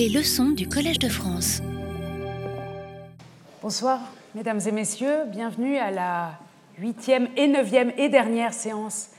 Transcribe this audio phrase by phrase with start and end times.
[0.00, 1.60] Les leçons du Collège de France.
[3.60, 4.00] Bonsoir,
[4.34, 5.26] mesdames et messieurs.
[5.26, 6.38] Bienvenue à la
[6.78, 9.10] huitième et neuvième et dernière séance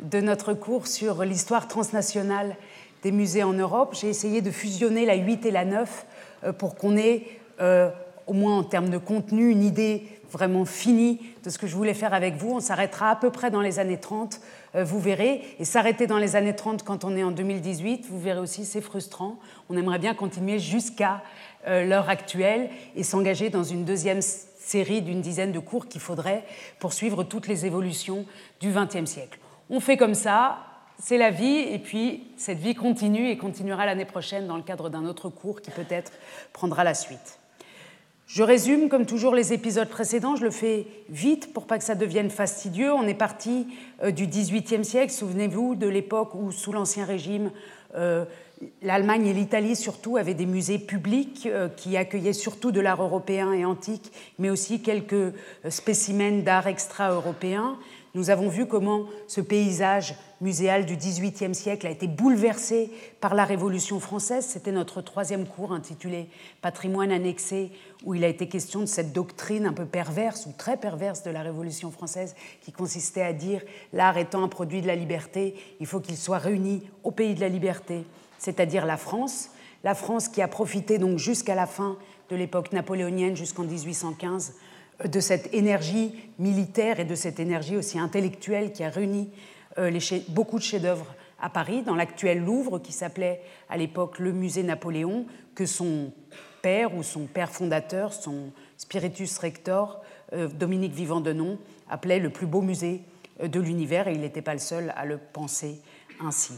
[0.00, 2.56] de notre cours sur l'histoire transnationale
[3.02, 3.94] des musées en Europe.
[4.00, 6.06] J'ai essayé de fusionner la 8 et la 9
[6.44, 7.26] euh, pour qu'on ait,
[7.60, 7.90] euh,
[8.26, 11.94] au moins en termes de contenu, une idée vraiment finie de ce que je voulais
[11.94, 12.52] faire avec vous.
[12.52, 14.40] On s'arrêtera à peu près dans les années 30,
[14.74, 15.42] euh, vous verrez.
[15.58, 18.80] Et s'arrêter dans les années 30 quand on est en 2018, vous verrez aussi, c'est
[18.80, 19.38] frustrant.
[19.68, 21.22] On aimerait bien continuer jusqu'à
[21.66, 26.44] l'heure actuelle et s'engager dans une deuxième série d'une dizaine de cours qu'il faudrait
[26.78, 28.24] poursuivre toutes les évolutions
[28.60, 29.38] du XXe siècle.
[29.68, 30.58] On fait comme ça,
[31.00, 34.88] c'est la vie, et puis cette vie continue et continuera l'année prochaine dans le cadre
[34.88, 36.12] d'un autre cours qui peut-être
[36.52, 37.39] prendra la suite.
[38.32, 41.96] Je résume comme toujours les épisodes précédents, je le fais vite pour pas que ça
[41.96, 42.92] devienne fastidieux.
[42.92, 43.66] On est parti
[44.04, 47.50] euh, du XVIIIe siècle, souvenez-vous de l'époque où, sous l'Ancien Régime,
[47.96, 48.24] euh,
[48.82, 53.52] l'Allemagne et l'Italie surtout avaient des musées publics euh, qui accueillaient surtout de l'art européen
[53.52, 55.34] et antique, mais aussi quelques
[55.68, 57.78] spécimens d'art extra-européen.
[58.14, 63.44] Nous avons vu comment ce paysage muséal du XVIIIe siècle a été bouleversé par la
[63.44, 64.46] Révolution française.
[64.46, 66.28] C'était notre troisième cours intitulé
[66.62, 67.70] Patrimoine annexé,
[68.04, 71.30] où il a été question de cette doctrine un peu perverse ou très perverse de
[71.30, 75.86] la Révolution française, qui consistait à dire l'art étant un produit de la liberté, il
[75.86, 78.04] faut qu'il soit réuni au pays de la liberté,
[78.38, 79.50] c'est-à-dire la France.
[79.84, 81.96] La France qui a profité donc jusqu'à la fin
[82.30, 84.54] de l'époque napoléonienne, jusqu'en 1815,
[85.06, 89.30] de cette énergie militaire et de cette énergie aussi intellectuelle qui a réuni
[89.78, 94.62] euh, beaucoup de chefs-d'œuvre à Paris, dans l'actuel Louvre, qui s'appelait à l'époque le musée
[94.62, 96.12] Napoléon, que son
[96.62, 102.46] père ou son père fondateur, son spiritus rector, euh, Dominique Vivant Denon, appelait le plus
[102.46, 103.02] beau musée
[103.42, 105.80] euh, de l'univers, et il n'était pas le seul à le penser
[106.20, 106.54] ainsi.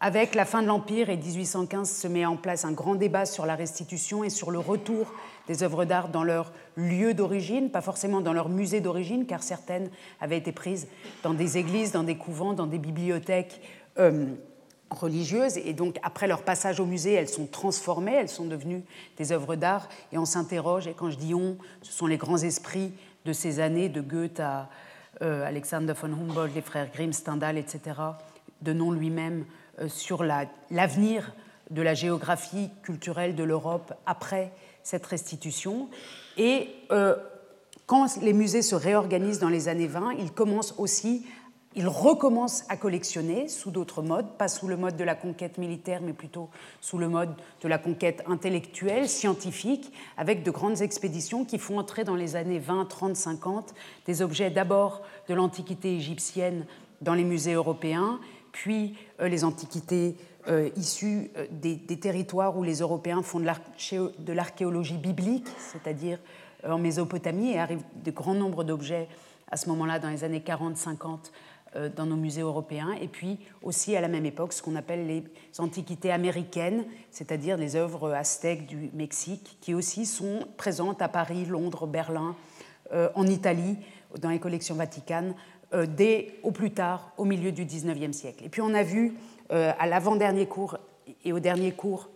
[0.00, 3.46] Avec la fin de l'Empire et 1815 se met en place un grand débat sur
[3.46, 5.12] la restitution et sur le retour
[5.48, 9.90] des œuvres d'art dans leur lieu d'origine, pas forcément dans leur musée d'origine, car certaines
[10.20, 10.86] avaient été prises
[11.22, 13.60] dans des églises, dans des couvents, dans des bibliothèques
[13.98, 14.26] euh,
[14.90, 15.56] religieuses.
[15.56, 18.82] Et donc, après leur passage au musée, elles sont transformées, elles sont devenues
[19.16, 19.88] des œuvres d'art.
[20.12, 22.92] Et on s'interroge, et quand je dis on, ce sont les grands esprits
[23.24, 24.68] de ces années, de Goethe à
[25.22, 27.80] euh, Alexander von Humboldt, les frères Grimm, Stendhal, etc.,
[28.62, 29.44] de nom lui-même,
[29.80, 31.32] euh, sur l'avenir
[31.70, 34.52] de la géographie culturelle de l'Europe après
[34.88, 35.88] cette restitution.
[36.38, 37.14] Et euh,
[37.84, 41.26] quand les musées se réorganisent dans les années 20, ils commencent aussi,
[41.76, 46.00] ils recommencent à collectionner sous d'autres modes, pas sous le mode de la conquête militaire,
[46.02, 46.48] mais plutôt
[46.80, 52.04] sous le mode de la conquête intellectuelle, scientifique, avec de grandes expéditions qui font entrer
[52.04, 53.74] dans les années 20, 30, 50
[54.06, 56.64] des objets d'abord de l'Antiquité égyptienne
[57.02, 58.20] dans les musées européens,
[58.52, 60.16] puis euh, les antiquités
[60.48, 66.18] euh, issus euh, des, territoires où les Européens font de l'archéologie biblique, c'est-à-dire
[66.64, 69.08] euh, en Mésopotamie, et arrivent de grands nombres d'objets
[69.50, 71.30] à ce moment-là, dans les années 40-50,
[71.96, 75.24] dans nos musées européens, et puis aussi à la même époque ce qu'on appelle les
[75.58, 81.86] antiquités américaines, c'est-à-dire les œuvres aztèques du Mexique, qui aussi sont présentes à Paris, Londres,
[81.86, 82.36] Berlin,
[83.14, 83.76] en Italie,
[84.18, 85.34] dans les collections vaticanes,
[85.96, 88.44] dès au plus tard, au milieu du XIXe siècle.
[88.44, 89.14] Et puis on a vu
[89.50, 90.76] à l'avant-dernier cours
[91.24, 92.08] et au dernier cours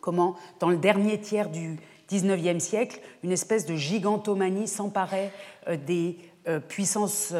[0.00, 1.78] comment, dans le dernier tiers du
[2.10, 5.32] XIXe siècle, une espèce de gigantomanie s'emparait
[5.68, 7.32] euh, des euh, puissances,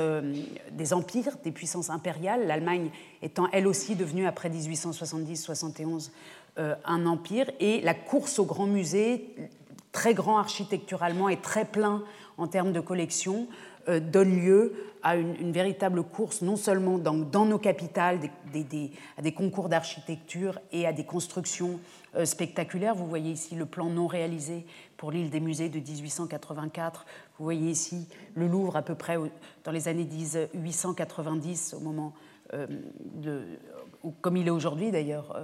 [0.72, 2.90] des empires, des puissances impériales, l'Allemagne
[3.20, 6.10] étant elle aussi devenue après 1870-71
[6.56, 9.34] un empire, et la course au grand musée,
[9.90, 12.04] très grand architecturalement et très plein
[12.36, 14.72] en termes de collection, euh, donne lieu
[15.04, 18.20] à une, véritable course, non seulement dans, nos capitales,
[19.18, 21.78] à des concours d'architecture et à des constructions
[22.16, 22.94] euh, spectaculaires.
[22.94, 24.64] Vous voyez ici le plan non réalisé
[24.96, 27.04] pour l'île des musées de 1884.
[27.38, 29.18] Vous voyez ici le Louvre à peu près
[29.64, 30.08] dans les années
[30.54, 32.14] 1890, au moment
[32.54, 32.66] euh,
[33.14, 33.42] de,
[34.22, 35.38] comme il est aujourd'hui d'ailleurs,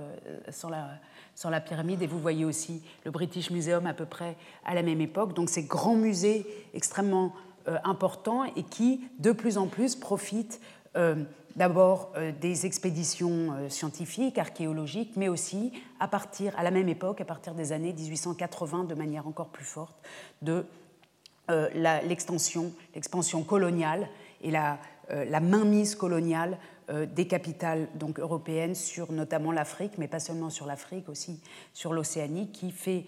[0.49, 0.89] sans la,
[1.35, 2.03] sans la pyramide.
[2.03, 5.35] Et vous voyez aussi le British Museum à peu près à la même époque.
[5.35, 7.50] Donc ces grands musées extrêmement euh,
[7.85, 10.61] important et qui, de plus en plus, profite
[10.97, 11.15] euh,
[11.57, 17.25] d'abord euh, des expéditions scientifiques, archéologiques, mais aussi à partir, à la même époque, à
[17.25, 19.97] partir des années 1880, de manière encore plus forte,
[20.43, 20.65] de
[21.75, 24.09] l'extension, l'expansion coloniale
[24.41, 24.79] et la,
[25.09, 26.59] la mainmise coloniale
[26.89, 31.41] des capitales donc européennes sur notamment l'Afrique, mais pas seulement sur l'Afrique, aussi
[31.73, 33.05] sur l'Océanie, qui fait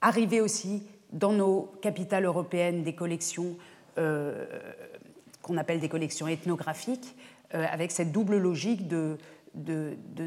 [0.00, 0.82] arriver aussi
[1.12, 3.56] dans nos capitales européennes des collections
[3.98, 4.46] euh,
[5.42, 7.16] qu'on appelle des collections ethnographiques,
[7.54, 9.16] euh, avec cette double logique de,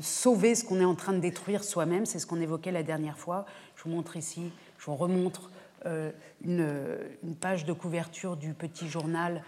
[0.02, 2.06] sauver ce qu'on est en train de détruire soi-même.
[2.06, 3.46] C'est ce qu'on évoquait la dernière fois.
[3.76, 5.52] Je vous montre ici, je vous remontre
[5.86, 6.12] euh,
[6.44, 9.44] une, page de couverture du petit journal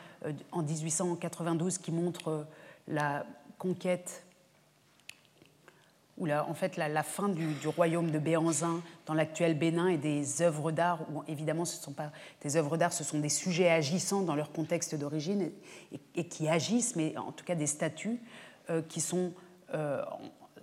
[0.51, 2.45] en 1892 qui montre
[2.87, 3.25] la
[3.57, 4.23] conquête
[6.17, 10.41] ou la, en fait la, fin du, royaume de Béanzin dans l'actuel Bénin et des
[10.41, 13.69] œuvres d'art, où évidemment ce ne sont pas des œuvres d'art, ce sont des sujets
[13.69, 15.51] agissant dans leur contexte d'origine
[16.15, 18.19] et, qui agissent, mais en tout cas des statues
[18.87, 19.33] qui sont
[19.73, 20.01] euh,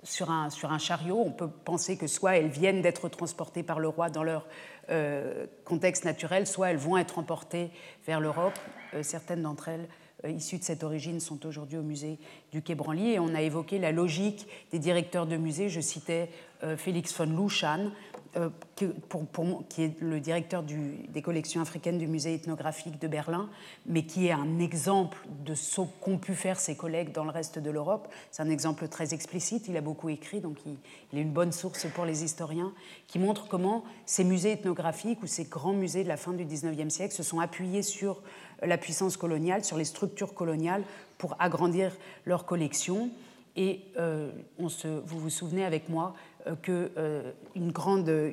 [0.04, 1.22] sur, un, chariot.
[1.24, 4.48] On peut penser que soit elles viennent d'être transportées par le roi dans leur
[4.90, 7.70] euh, contexte naturel, soit elles vont être emportées
[8.04, 8.58] vers l'Europe.
[8.94, 9.88] Euh, certaines d'entre elles
[10.28, 12.18] issues de cette origine sont aujourd'hui au musée
[12.52, 13.12] du Quai Branly.
[13.12, 15.68] Et on a évoqué la logique des directeurs de musées.
[15.68, 16.30] Je citais
[16.76, 17.90] Félix von Luchan,
[18.38, 23.50] euh, qui, est le directeur des collections africaines du musée ethnographique de Berlin,
[23.84, 27.58] mais qui est un exemple de ce qu'ont pu faire ses collègues dans le reste
[27.58, 28.08] de l'Europe.
[28.30, 31.86] C'est un exemple très explicite, il a beaucoup écrit, donc il, est une bonne source
[31.94, 32.72] pour les historiens,
[33.06, 36.88] qui montre comment ces musées ethnographiques ou ces grands musées de la fin du 19e
[36.88, 38.22] siècle se sont appuyés sur
[38.62, 40.84] la puissance coloniale, sur les structures coloniales
[41.18, 41.92] pour agrandir
[42.24, 43.10] leurs collections.
[43.56, 46.14] Et euh, on se, vous vous souvenez avec moi
[46.46, 48.32] euh, qu'une euh, grande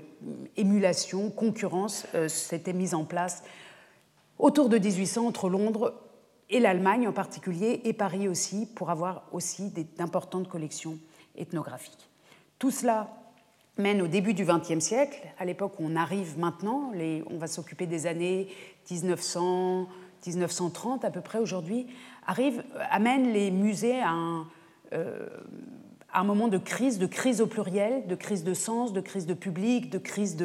[0.56, 3.44] émulation, concurrence s'était mise en place
[4.38, 5.94] autour de 1800 entre Londres
[6.50, 10.98] et l'Allemagne en particulier, et Paris aussi, pour avoir aussi d'importantes collections
[11.38, 12.10] ethnographiques.
[12.58, 13.10] Tout cela
[13.78, 17.48] mène au début du XXe siècle, à l'époque où on arrive maintenant, les, on va
[17.48, 18.48] s'occuper des années
[18.90, 19.88] 1900,
[20.26, 21.88] 1930 à peu près aujourd'hui,
[22.26, 24.48] arrive, amène les musées à un,
[24.94, 25.28] euh,
[26.12, 29.26] à un moment de crise, de crise au pluriel, de crise de sens, de crise
[29.26, 30.38] de public, de crise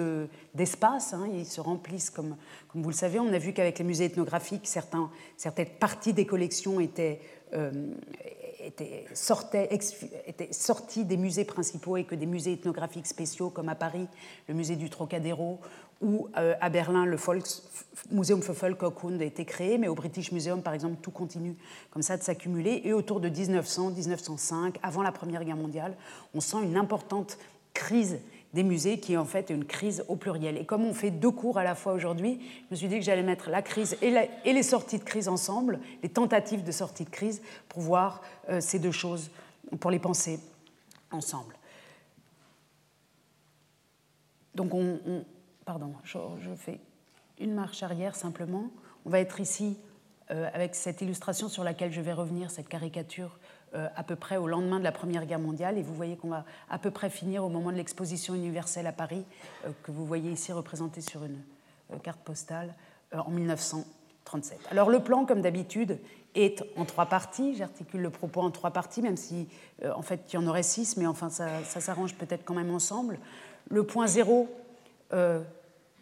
[0.54, 1.14] d'espace.
[1.14, 1.26] hein.
[1.32, 2.36] Ils se remplissent, comme,
[2.68, 3.18] comme, vous le savez.
[3.18, 7.20] On a vu qu'avec les musées ethnographiques, certaines parties des collections étaient,
[7.54, 7.70] euh,
[8.60, 9.70] étaient, sortaient,
[10.26, 14.08] étaient sorties des musées principaux et que des musées ethnographiques spéciaux, comme à Paris,
[14.48, 15.60] le musée du Trocadéro,
[16.04, 20.62] où euh, à Berlin, le Volksmuseum für Völkerkunde a été créé, mais au British Museum,
[20.62, 21.56] par exemple, tout continue
[21.90, 22.82] comme ça de s'accumuler.
[22.84, 25.96] Et autour de 1900, 1905, avant la Première Guerre mondiale,
[26.34, 27.38] on sent une importante
[27.72, 28.18] crise
[28.52, 30.56] des musées qui est en fait une crise au pluriel.
[30.56, 33.04] Et comme on fait deux cours à la fois aujourd'hui, je me suis dit que
[33.04, 34.12] j'allais mettre la crise et,
[34.44, 38.78] les sorties de crise ensemble, les tentatives de sortie de crise, pour voir euh, ces
[38.78, 39.30] deux choses,
[39.80, 40.38] pour les penser
[41.10, 41.56] ensemble.
[44.54, 45.24] Donc on,
[45.64, 46.18] pardon, je,
[46.56, 46.80] fais
[47.38, 48.70] une marche arrière simplement.
[49.04, 49.76] On va être ici
[50.30, 53.38] euh, avec cette illustration sur laquelle je vais revenir, cette caricature
[53.74, 55.78] euh, à peu près au lendemain de la Première Guerre mondiale.
[55.78, 58.92] Et vous voyez qu'on va à peu près finir au moment de l'exposition universelle à
[58.92, 59.24] Paris,
[59.66, 61.40] euh, que vous voyez ici représentée sur une
[62.02, 62.74] carte postale
[63.12, 64.58] en 1937.
[64.70, 65.98] Alors le plan, comme d'habitude,
[66.34, 67.54] est en trois parties.
[67.54, 69.46] J'articule le propos en trois parties, même si
[69.84, 72.72] en fait il y en aurait six, mais enfin ça, ça s'arrange peut-être quand même
[72.72, 73.20] ensemble.
[73.70, 74.48] Le point zéro,
[75.14, 75.40] euh,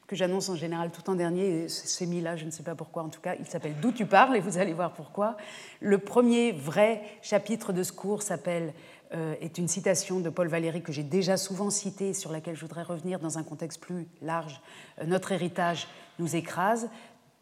[0.07, 3.03] que j'annonce en général tout en dernier, c'est mis là, je ne sais pas pourquoi,
[3.03, 5.39] en tout cas, il s'appelle D'où tu parles, et vous allez voir pourquoi.
[5.81, 8.75] Le premier vrai chapitre de ce cours s'appelle,
[9.15, 12.61] euh, est une citation de Paul Valéry que j'ai déjà souvent citée, sur laquelle je
[12.61, 14.61] voudrais revenir dans un contexte plus large.
[15.01, 15.89] Euh, Notre héritage
[16.19, 16.91] nous écrase.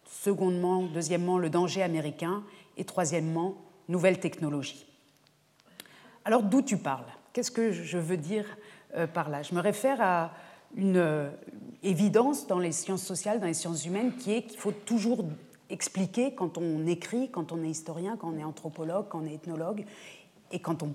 [0.05, 2.45] Secondement, deuxièmement, le danger américain.
[2.77, 3.57] Et troisièmement,
[3.89, 4.87] nouvelle technologie.
[6.25, 7.07] Alors, d'où tu parles?
[7.33, 8.45] Qu'est-ce que je veux dire
[9.13, 9.43] par là?
[9.43, 10.33] Je me réfère à
[10.77, 11.31] une euh,
[11.83, 15.25] évidence dans les sciences sociales, dans les sciences humaines, qui est qu'il faut toujours
[15.69, 19.35] expliquer quand on écrit, quand on est historien, quand on est anthropologue, quand on est
[19.35, 19.85] ethnologue,
[20.53, 20.93] et quand on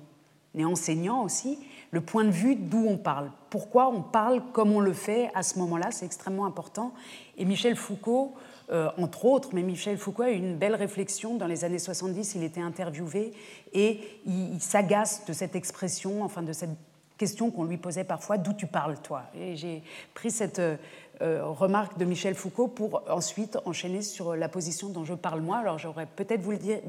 [0.57, 1.59] est enseignant aussi,
[1.91, 3.31] le point de vue d'où on parle.
[3.49, 6.93] Pourquoi on parle comme on le fait à ce moment-là, c'est extrêmement important.
[7.37, 8.33] Et Michel Foucault,
[8.71, 12.35] euh, entre autres, mais Michel Foucault a eu une belle réflexion dans les années 70,
[12.35, 13.33] il était interviewé,
[13.73, 16.77] et il, il s'agace de cette expression, enfin de cette
[17.17, 20.59] question qu'on lui posait parfois, d'où tu parles toi Et j'ai pris cette
[21.21, 25.57] euh, remarque de Michel Foucault pour ensuite enchaîner sur la position dont je parle moi.
[25.57, 26.41] Alors j'aurais peut-être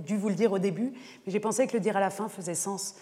[0.04, 0.92] dû vous le dire au début,
[1.25, 2.97] mais j'ai pensé que le dire à la fin faisait sens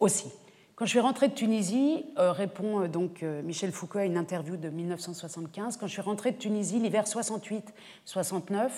[0.00, 0.30] aussi.
[0.74, 4.56] Quand je suis rentrée de Tunisie, euh, répond euh, donc Michel Foucault à une interview
[4.56, 8.70] de 1975, quand je suis rentrée de Tunisie l'hiver 68-69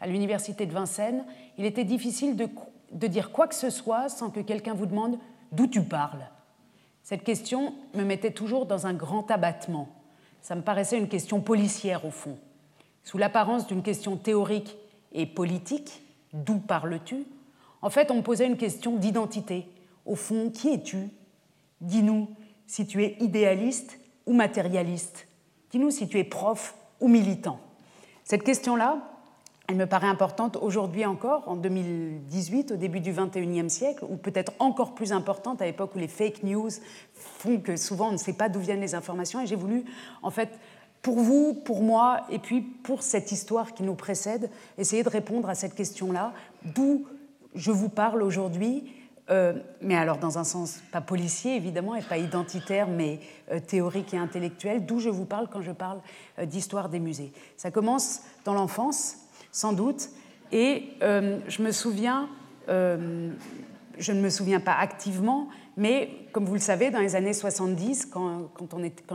[0.00, 1.24] à l'université de Vincennes,
[1.56, 5.18] il était difficile de dire quoi que ce soit sans que quelqu'un vous demande
[5.50, 6.28] d'où tu parles.
[7.08, 9.88] Cette question me mettait toujours dans un grand abattement.
[10.42, 12.36] Ça me paraissait une question policière au fond.
[13.02, 14.76] Sous l'apparence d'une question théorique
[15.14, 16.02] et politique,
[16.34, 17.24] d'où parles-tu?
[17.80, 19.66] En fait, on me posait une question d'identité.
[20.04, 21.08] Au fond, qui es-tu?
[21.80, 22.28] Dis-nous
[22.66, 25.28] si tu es idéaliste ou matérialiste.
[25.70, 27.58] Dis-nous si tu es prof ou militant.
[28.22, 28.98] Cette question-là,
[29.68, 34.52] elle me paraît importante aujourd'hui encore, en 2018, au début du 21e siècle, ou peut-être
[34.60, 36.70] encore plus importante à l'époque où les fake news
[37.12, 39.42] font que souvent on ne sait pas d'où viennent les informations.
[39.42, 39.84] Et j'ai voulu,
[40.22, 40.48] en fait,
[41.02, 45.50] pour vous, pour moi, et puis pour cette histoire qui nous précède, essayer de répondre
[45.50, 46.32] à cette question-là,
[46.64, 47.06] d'où
[47.54, 48.90] je vous parle aujourd'hui,
[49.30, 53.20] euh, mais alors dans un sens pas policier évidemment et pas identitaire, mais
[53.52, 56.00] euh, théorique et intellectuel, d'où je vous parle quand je parle
[56.38, 57.32] euh, d'histoire des musées.
[57.58, 59.27] Ça commence dans l'enfance,
[59.58, 60.10] sans doute.
[60.52, 62.28] Et euh, je me souviens,
[62.68, 63.30] euh,
[63.98, 68.06] je ne me souviens pas activement, mais comme vous le savez, dans les années 70,
[68.06, 68.48] quand,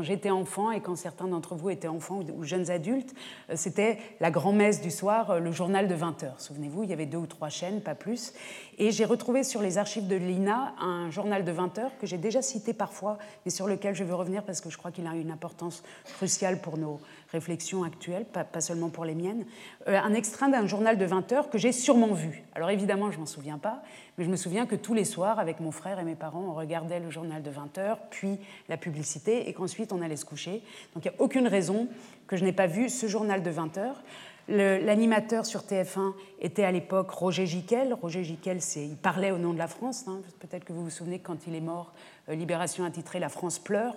[0.01, 3.13] j'étais enfant et quand certains d'entre vous étaient enfants ou, jeunes adultes,
[3.49, 6.41] euh, c'était la grand-messe du soir, le journal de 20 heures.
[6.41, 8.33] Souvenez-vous, il y avait deux ou trois chaînes, pas plus.
[8.77, 12.17] Et j'ai retrouvé sur les archives de l'INA un journal de 20 heures que j'ai
[12.17, 15.15] déjà cité parfois, mais sur lequel je veux revenir parce que je crois qu'il a
[15.15, 15.83] une importance
[16.15, 16.99] cruciale pour nos
[17.33, 19.45] réflexions actuelles, pas, seulement pour les miennes,
[19.87, 22.43] euh, un extrait d'un journal de 20 heures que j'ai sûrement vu.
[22.55, 23.83] Alors évidemment, je ne m'en souviens pas,
[24.17, 26.53] mais je me souviens que tous les soirs, avec mon frère et mes parents, on
[26.53, 28.37] regardait le journal de 20 heures, puis
[28.69, 30.61] la publicité, et qu'ensuite on allait se coucher.
[30.93, 31.87] Donc il n'y a aucune raison
[32.27, 34.03] que je n'ai pas vu ce journal de 20 heures.
[34.49, 37.93] L'animateur sur TF1 était à l'époque Roger Giquel.
[37.93, 40.05] Roger Giquel, il parlait au nom de la France.
[40.07, 40.19] Hein.
[40.39, 41.93] Peut-être que vous vous souvenez quand il est mort,
[42.27, 43.95] euh, Libération a titré La France pleure.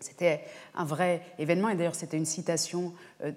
[0.00, 0.42] C'était
[0.74, 3.32] un vrai événement, et d'ailleurs c'était une citation euh,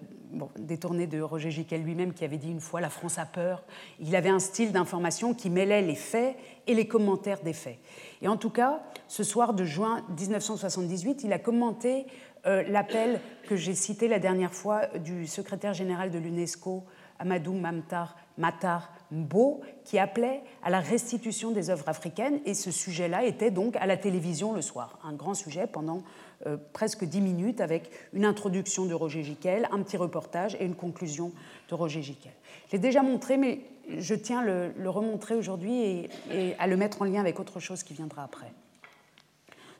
[0.57, 3.63] détournée de Roger Giquel lui-même qui avait dit une fois La France a peur.
[3.99, 6.35] Il avait un style d'information qui mêlait les faits
[6.67, 7.79] et les commentaires des faits.
[8.21, 12.05] Et en tout cas, ce soir de juin 1978, il a commenté
[12.45, 16.83] euh, l'appel que j'ai cité la dernière fois du secrétaire général de l'UNESCO,
[17.19, 23.25] Amadou Mamtar Matar Mbo, qui appelait à la restitution des œuvres africaines, et ce sujet-là
[23.25, 26.01] était donc à la télévision le soir, un grand sujet pendant
[26.45, 30.75] euh, presque dix minutes avec une introduction de Roger Giquel, un petit reportage et une
[30.75, 31.31] conclusion
[31.69, 32.31] de Roger Giquel.
[32.67, 33.61] Je l'ai déjà montré, mais
[33.97, 37.83] je tiens à le, remontrer aujourd'hui et, à le mettre en lien avec autre chose
[37.83, 38.51] qui viendra après.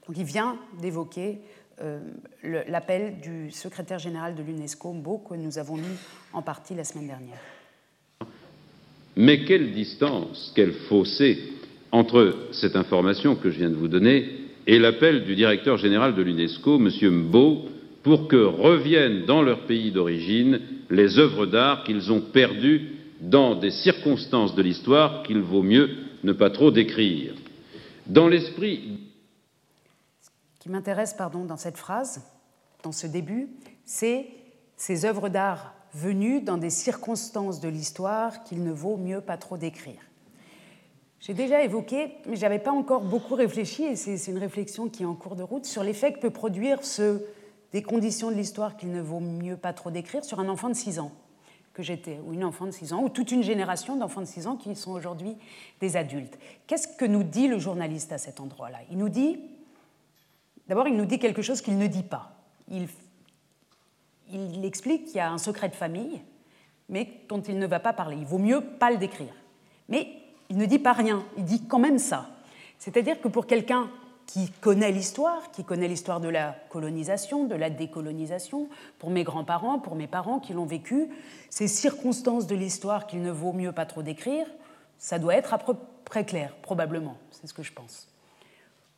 [0.07, 1.39] Donc il vient d'évoquer
[1.81, 1.99] euh,
[2.43, 5.97] l'appel du secrétaire général de l'UNESCO, Mbo, que nous avons lu
[6.33, 7.39] en partie la semaine dernière.
[9.15, 11.37] Mais quelle distance, quel fossé
[11.91, 16.21] entre cette information que je viens de vous donner et l'appel du directeur général de
[16.21, 16.89] l'UNESCO, M.
[17.01, 17.65] Mbo,
[18.03, 23.71] pour que reviennent dans leur pays d'origine les œuvres d'art qu'ils ont perdues dans des
[23.71, 25.89] circonstances de l'histoire qu'il vaut mieux
[26.23, 27.33] ne pas trop décrire.
[28.07, 28.99] Dans l'esprit.
[30.21, 32.23] Ce qui m'intéresse, pardon, dans cette phrase,
[32.83, 33.49] dans ce début,
[33.85, 34.27] c'est
[34.77, 39.57] ces œuvres d'art venues dans des circonstances de l'histoire qu'il ne vaut mieux pas trop
[39.57, 39.99] décrire.
[41.21, 45.03] J'ai déjà évoqué, mais je n'avais pas encore beaucoup réfléchi, et c'est une réflexion qui
[45.03, 47.21] est en cours de route, sur l'effet que peut produire ce,
[47.73, 50.73] des conditions de l'histoire qu'il ne vaut mieux pas trop décrire sur un enfant de
[50.73, 51.11] 6 ans
[51.73, 54.47] que j'étais, ou une enfant de 6 ans, ou toute une génération d'enfants de 6
[54.47, 55.37] ans qui sont aujourd'hui
[55.79, 56.39] des adultes.
[56.65, 58.79] Qu'est-ce que nous dit le journaliste à cet endroit-là?
[58.89, 59.39] Il nous dit,
[60.67, 62.31] d'abord, il nous dit quelque chose qu'il ne dit pas.
[62.67, 62.87] Il,
[64.31, 66.19] il explique qu'il y a un secret de famille,
[66.89, 68.17] mais dont il ne va pas parler.
[68.17, 69.33] Il vaut mieux pas le décrire.
[69.87, 70.20] Mais
[70.51, 72.27] il ne dit pas rien, il dit quand même ça.
[72.77, 73.89] C'est-à-dire que pour quelqu'un
[74.25, 78.67] qui connaît l'histoire, qui connaît l'histoire de la colonisation, de la décolonisation,
[78.99, 81.07] pour mes grands-parents, pour mes parents qui l'ont vécu,
[81.49, 84.45] ces circonstances de l'histoire qu'il ne vaut mieux pas trop décrire,
[84.97, 88.09] ça doit être à peu près clair, probablement, c'est ce que je pense.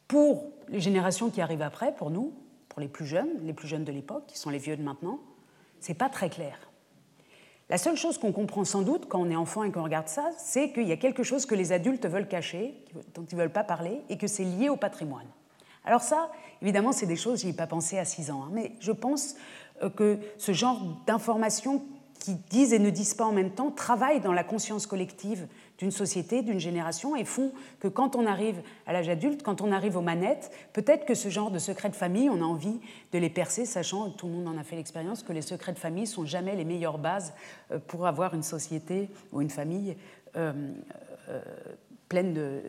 [0.08, 2.34] Pour les générations qui arrivent après, pour nous,
[2.68, 5.20] pour les plus jeunes, les plus jeunes de l'époque, qui sont les vieux de maintenant,
[5.80, 6.58] c'est pas très clair.
[7.74, 10.30] La seule chose qu'on comprend sans doute quand on est enfant et qu'on regarde ça,
[10.38, 12.76] c'est qu'il y a quelque chose que les adultes veulent cacher,
[13.16, 15.26] dont ils ne veulent pas parler, et que c'est lié au patrimoine.
[15.84, 16.30] Alors ça,
[16.62, 18.92] évidemment, c'est des choses, je n'y ai pas pensé à 6 ans, hein, mais je
[18.92, 19.38] pense
[19.82, 21.82] euh, que ce genre d'informations
[22.20, 25.92] qui disent et ne disent pas en même temps travaillent dans la conscience collective d'une
[25.92, 29.98] société, d'une génération, et font que quand on arrive à l'âge adulte, quand on arrive
[29.98, 32.80] aux manettes, peut-être que ce genre de secrets de famille, on a envie
[33.12, 35.80] de les percer, sachant, tout le monde en a fait l'expérience, que les secrets de
[35.80, 37.34] famille sont jamais les meilleures bases
[37.72, 39.98] euh, pour avoir une société ou une famille
[40.36, 40.54] euh,
[41.30, 41.42] euh,
[42.10, 42.62] pleine de,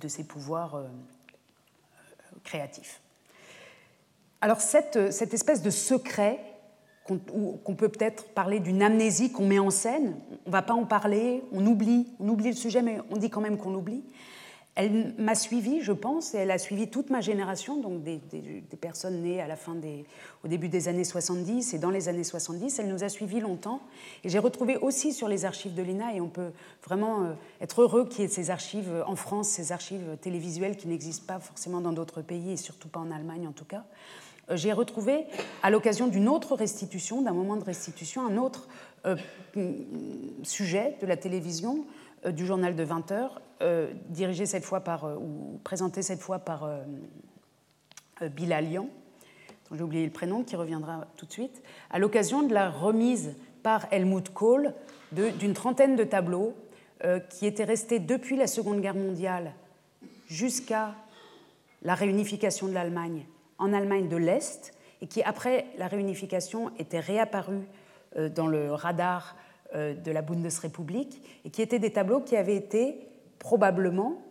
[0.00, 0.84] de, ses pouvoirs
[2.44, 3.00] créatifs.
[4.40, 6.38] Alors cette, cette espèce de secret
[7.04, 10.16] qu'on peut peut-être parler d'une amnésie qu'on met en scène.
[10.46, 13.28] On ne va pas en parler, on oublie, on oublie le sujet, mais on dit
[13.28, 14.02] quand même qu'on oublie.
[14.76, 18.20] Elle m'a suivi, je pense, et elle a suivi toute ma génération, donc des,
[18.80, 19.44] personnes nées
[20.42, 22.80] au début des années 70 et dans les années 70.
[22.80, 23.80] Elle nous a suivis longtemps.
[24.24, 26.50] Et j'ai retrouvé aussi sur les archives de l'INA, et on peut
[26.84, 30.88] vraiment euh, être heureux qu'il y ait ces archives en France, ces archives télévisuelles qui
[30.88, 34.23] n'existent pas forcément dans d'autres pays, et surtout pas en Allemagne en tout cas euh,
[34.50, 35.26] j'ai retrouvé,
[35.62, 38.68] à l'occasion d'une autre restitution, d'un moment de restitution, un autre
[39.06, 39.16] euh,
[40.42, 41.84] sujet de la télévision,
[42.26, 43.40] euh, du journal de 20 heures,
[44.10, 46.68] dirigé cette fois par, ou présenté cette fois par
[48.36, 48.88] Bilal Lian,
[49.70, 53.36] dont j'ai oublié le prénom, qui reviendra tout de suite, à l'occasion de la remise
[53.62, 54.74] par Helmut Kohl
[55.12, 56.54] d'une trentaine de tableaux
[57.30, 59.54] qui étaient restés depuis la Seconde Guerre mondiale
[60.26, 60.94] jusqu'à
[61.80, 63.24] la réunification de l'Allemagne
[63.58, 67.60] en Allemagne de l'Est et qui, après la réunification, était réapparu
[68.16, 69.36] euh, dans le radar
[69.74, 73.08] euh, de la Bundesrepublik et qui étaient des tableaux qui avaient été
[73.38, 74.22] probablement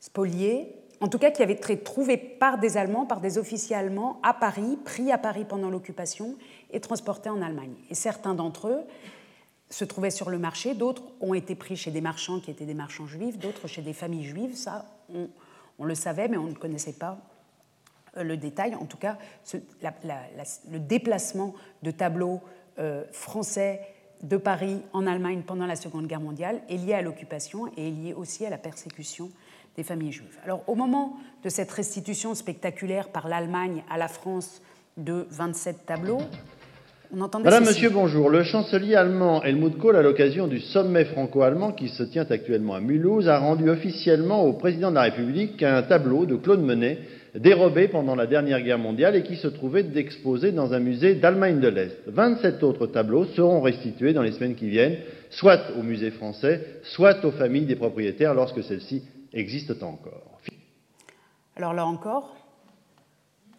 [0.00, 4.20] spoliés, en tout cas qui avaient été trouvés par des Allemands, par des officiers allemands
[4.22, 6.36] à Paris, pris à Paris pendant l'occupation
[6.70, 7.74] et transportés en Allemagne.
[7.90, 8.80] Et certains d'entre eux
[9.68, 12.74] se trouvaient sur le marché, d'autres ont été pris chez des marchands qui étaient des
[12.74, 15.28] marchands juifs, d'autres chez des familles juives, ça on,
[15.78, 17.18] on le savait mais on ne connaissait pas
[18.22, 19.18] le détail, en tout cas
[19.52, 22.40] le déplacement de tableaux
[22.78, 23.80] euh, français
[24.22, 27.90] de Paris en Allemagne pendant la Seconde Guerre mondiale est lié à l'occupation et est
[27.90, 29.30] lié aussi à la persécution
[29.76, 30.38] des familles juives.
[30.44, 34.62] Alors au moment de cette restitution spectaculaire par l'Allemagne à la France
[34.96, 36.20] de 27 tableaux,
[37.14, 38.30] on entendait Madame, Monsieur, bonjour.
[38.30, 42.80] Le chancelier allemand Helmut Kohl, à l'occasion du sommet franco-allemand qui se tient actuellement à
[42.80, 46.98] Mulhouse, a rendu officiellement au président de la République un tableau de Claude Monet
[47.38, 51.60] dérobé pendant la dernière guerre mondiale et qui se trouvait d'exposer dans un musée d'Allemagne
[51.60, 51.96] de l'Est.
[52.06, 54.98] 27 autres tableaux seront restitués dans les semaines qui viennent,
[55.30, 60.40] soit au musée français, soit aux familles des propriétaires lorsque celles-ci existent encore.
[61.56, 62.36] Alors là encore,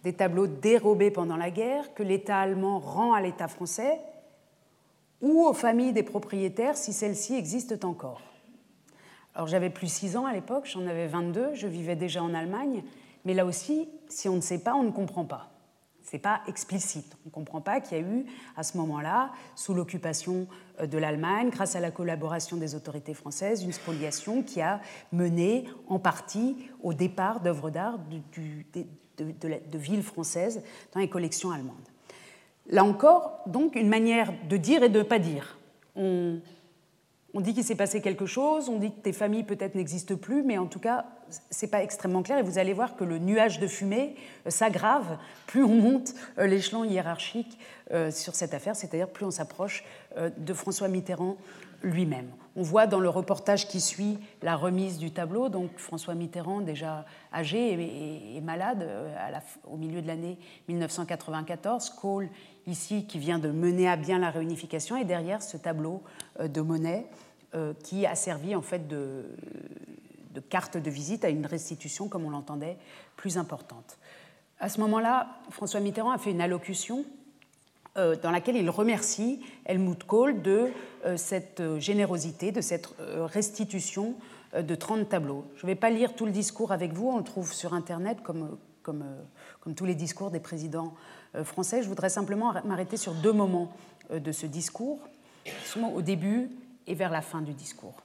[0.03, 3.99] des tableaux dérobés pendant la guerre que l'État allemand rend à l'État français
[5.21, 8.21] ou aux familles des propriétaires si celles-ci existent encore.
[9.35, 12.83] Alors j'avais plus 6 ans à l'époque, j'en avais 22, je vivais déjà en Allemagne
[13.27, 15.49] mais là aussi, si on ne sait pas, on ne comprend pas.
[16.01, 17.17] Ce n'est pas explicite.
[17.25, 20.47] On ne comprend pas qu'il y a eu, à ce moment-là, sous l'occupation
[20.79, 24.79] euh, de l'Allemagne, grâce à la collaboration des autorités françaises, une spoliation qui a
[25.11, 27.99] mené en partie au départ d'œuvres d'art
[29.17, 31.75] de, villes françaises dans les collections allemandes.
[32.69, 35.57] Là encore, donc, une manière de dire et de ne pas dire.
[37.33, 40.43] On dit qu'il s'est passé quelque chose, on dit que tes familles peut-être n'existent plus,
[40.43, 41.05] mais en tout cas,
[41.49, 45.17] c'est pas extrêmement clair et vous allez voir que le nuage de fumée euh, s'aggrave
[45.45, 47.59] plus on monte euh, l'échelon hiérarchique
[47.91, 49.83] euh, sur cette affaire, c'est-à-dire plus on s'approche
[50.37, 51.37] de François Mitterrand
[51.83, 52.31] lui-même.
[52.55, 57.05] On voit dans le reportage qui suit la remise du tableau, donc François Mitterrand, déjà
[57.31, 58.89] âgé et, malade
[59.69, 62.29] au milieu de l'année 1994, Kohl,
[62.67, 66.03] ici, qui vient de mener à bien la réunification, et derrière ce tableau
[66.39, 67.07] de Monet
[67.83, 69.23] qui a servi en fait de,
[70.49, 72.77] carte de visite à une restitution, comme on l'entendait,
[73.15, 73.97] plus importante.
[74.59, 77.05] À ce moment-là, François Mitterrand a fait une allocution
[77.97, 80.71] euh, dans laquelle il remercie Helmut Kohl de
[81.05, 84.15] euh, cette euh, générosité, de cette restitution
[84.57, 85.45] de 30 tableaux.
[85.55, 88.21] Je ne vais pas lire tout le discours avec vous, on le trouve sur Internet
[88.23, 89.03] comme, comme,
[89.59, 90.93] comme tous les discours des présidents
[91.43, 91.83] français.
[91.83, 93.71] Je voudrais simplement m'arrêter sur deux moments
[94.11, 94.99] de ce discours,
[95.93, 96.49] au début
[96.87, 97.95] et vers la fin du discours.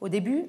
[0.00, 0.46] Au début,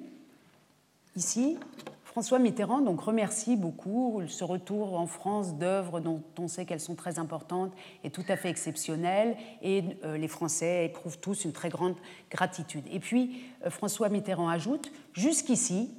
[1.16, 1.58] Ici,
[2.06, 6.96] François Mitterrand donc, remercie beaucoup ce retour en France d'œuvres dont on sait qu'elles sont
[6.96, 11.70] très importantes et tout à fait exceptionnelles, et euh, les Français éprouvent tous une très
[11.70, 11.96] grande
[12.32, 12.84] gratitude.
[12.92, 15.92] Et puis, euh, François Mitterrand ajoute, jusqu'ici,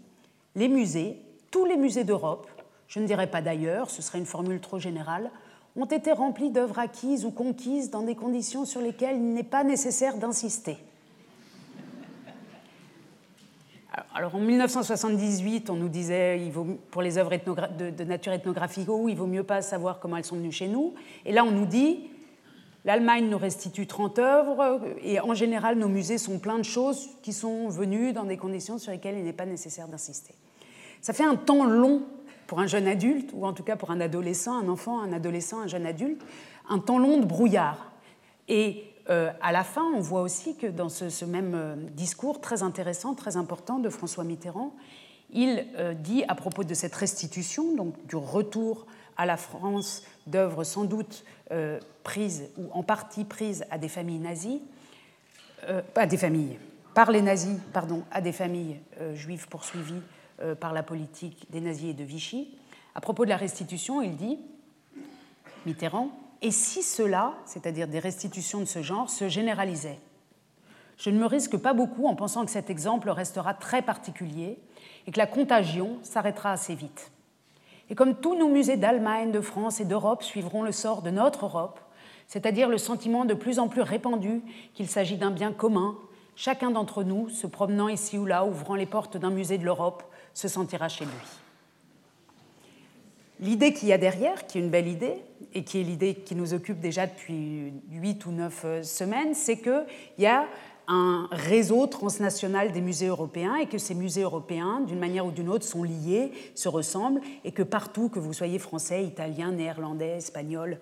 [0.55, 2.49] les musées, tous les musées d'Europe,
[2.89, 5.31] je ne dirais pas d'ailleurs, ce serait une formule trop générale,
[5.77, 9.65] ont été remplis d'œuvres acquises ou conquises dans des conditions sur lesquelles il n'est pas
[9.65, 10.77] nécessaire d'insister.
[14.15, 16.41] Alors en 1978, on nous disait,
[16.91, 20.37] pour les œuvres de, nature ethnographique, oh, il vaut mieux pas savoir comment elles sont
[20.37, 20.95] venues chez nous.
[21.25, 22.09] Et là, on nous dit,
[22.85, 27.33] l'Allemagne nous restitue 30 œuvres, et en général, nos musées sont pleins de choses qui
[27.33, 30.35] sont venues dans des conditions sur lesquelles il n'est pas nécessaire d'insister.
[31.01, 32.03] Ça fait un temps long
[32.51, 35.61] pour un jeune adulte, ou en tout cas pour un adolescent, un enfant, un adolescent,
[35.61, 36.21] un jeune adulte,
[36.69, 37.93] un temps long de brouillard.
[38.49, 42.65] Et euh, à la fin, on voit aussi que dans ce, même euh, discours très
[42.65, 44.75] intéressant, très important de François Mitterrand,
[45.33, 48.85] il euh, dit à propos de cette restitution, donc du retour
[49.17, 51.25] à la France d'œuvres sans doute
[52.03, 54.61] prises ou en partie prises à des familles nazies,
[55.95, 56.59] pas des familles,
[56.95, 58.81] par les nazis, pardon, à des familles
[59.15, 60.03] juives poursuivies
[60.61, 62.57] par la politique des nazis et de Vichy.
[62.94, 64.38] À propos de la restitution, il dit,
[65.66, 66.11] Mitterrand,
[66.42, 69.98] et si cela, c'est-à-dire des restitutions de ce genre, se généralisait?
[70.96, 74.59] Je ne me risque pas beaucoup en pensant que cet exemple restera très particulier
[75.07, 77.11] et que la contagion s'arrêtera assez vite.
[77.88, 81.46] Et comme tous nos musées d'Allemagne, de France et d'Europe suivront le sort de notre
[81.46, 81.81] Europe,
[82.26, 84.42] c'est-à-dire le sentiment de plus en plus répandu
[84.74, 85.96] qu'il s'agit d'un bien commun,
[86.37, 90.05] chacun d'entre nous, se promenant ici ou là, ouvrant les portes d'un musée de l'Europe,
[90.35, 91.12] se sentira chez lui.
[93.40, 95.16] L'idée qu'il y a derrière, qui est une belle idée,
[95.55, 99.59] et qui est l'idée qui nous occupe déjà depuis huit ou neuf euh, semaines, c'est
[99.59, 99.87] qu'il
[100.19, 100.47] y a
[100.87, 105.49] un réseau transnational des musées européens et que ces musées européens, d'une manière ou d'une
[105.49, 110.79] autre, sont liés, se ressemblent, et que partout, que vous soyez français, italien, néerlandais, espagnol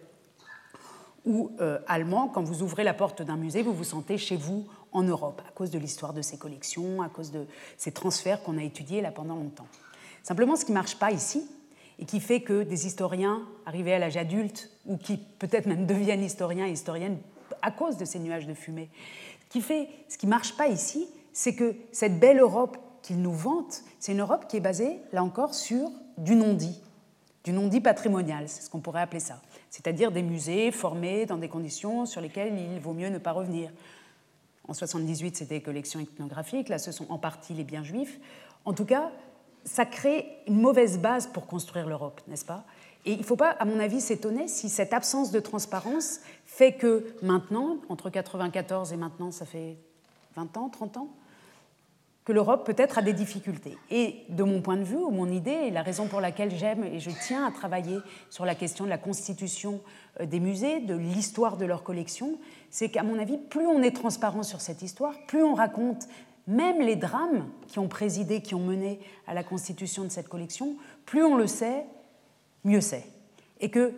[1.29, 4.67] ou euh, allemand, quand vous ouvrez la porte d'un musée, vous vous sentez chez vous
[4.99, 8.59] en Europe, à cause de l'histoire de ces collections, à cause de ces transferts qu'on
[8.59, 9.67] a étudiés là pendant longtemps.
[10.23, 11.49] Simplement, ce qui ne marche pas ici,
[12.01, 16.23] et qui fait que des historiens arrivés à l'âge adulte, ou qui peut-être même deviennent
[16.23, 17.19] historiens et historiennes
[17.63, 18.89] à cause de ces nuages de fumée,
[19.49, 23.33] qui fait, ce qui ne marche pas ici, c'est que cette belle Europe qu'ils nous
[23.33, 26.81] vantent, c'est une Europe qui est basée, là encore, sur du non-dit,
[27.45, 29.41] du non-dit patrimonial, c'est ce qu'on pourrait appeler ça.
[29.71, 33.71] C'est-à-dire des musées formés dans des conditions sur lesquelles il vaut mieux ne pas revenir.
[34.69, 38.21] En 78, c'était les collections ethnographiques, là, ce sont en partie les biens juifs.
[38.65, 39.11] En tout cas,
[39.65, 42.65] ça crée une mauvaise base pour construire l'Europe, n'est-ce pas?
[43.05, 46.75] Et il ne faut pas, à mon avis, s'étonner si cette absence de transparence fait
[46.75, 49.79] que maintenant, entre 1994 et maintenant, ça fait
[50.37, 51.09] 20 ans, 30 ans,
[52.29, 53.79] que l'Europe peut-être a des difficultés.
[53.91, 56.85] Et de mon point de vue, ou mon idée, et la raison pour laquelle j'aime
[56.85, 59.81] et je tiens à travailler sur la question de la constitution
[60.21, 62.39] euh, des musées, de l'histoire de leur collection,
[62.69, 66.07] c'est qu'à mon avis, plus on est transparent sur cette histoire, plus on raconte
[66.47, 70.77] même les drames qui ont présidé, qui ont mené à la constitution de cette collection,
[71.07, 71.87] plus on le sait,
[72.63, 73.07] mieux c'est.
[73.61, 73.95] Et que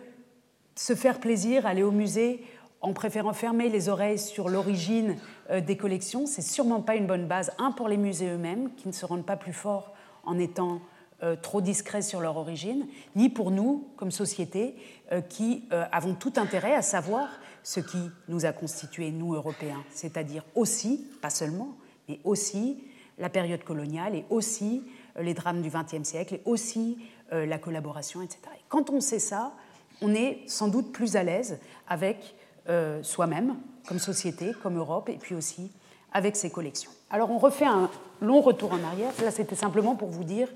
[0.77, 2.45] se faire plaisir, aller au musée
[2.81, 5.15] en préférant fermer les oreilles sur l'origine
[5.51, 7.51] euh, des collections, c'est sûrement pas une bonne base.
[7.59, 10.81] Un, pour les musées eux-mêmes, qui ne se rendent pas plus forts en étant
[11.23, 14.75] euh, trop discrets sur leur origine, ni pour nous, comme société,
[15.11, 17.29] euh, qui avons tout intérêt à savoir
[17.63, 21.75] ce qui nous a constitués, nous, Européens, c'est-à-dire aussi, pas seulement,
[22.09, 22.83] mais aussi
[23.19, 24.83] la période coloniale et aussi
[25.19, 26.97] les drames du XXe siècle et aussi
[27.31, 28.39] la collaboration, etc.
[28.67, 29.53] quand on sait ça,
[30.01, 32.35] on est sans doute plus à l'aise avec
[32.69, 33.55] euh, soi-même,
[33.87, 35.71] comme société, comme Europe, et puis aussi
[36.13, 36.91] avec ses collections.
[37.09, 37.89] Alors on refait un
[38.21, 39.11] long retour en arrière.
[39.23, 40.47] Là, c'était simplement pour vous dire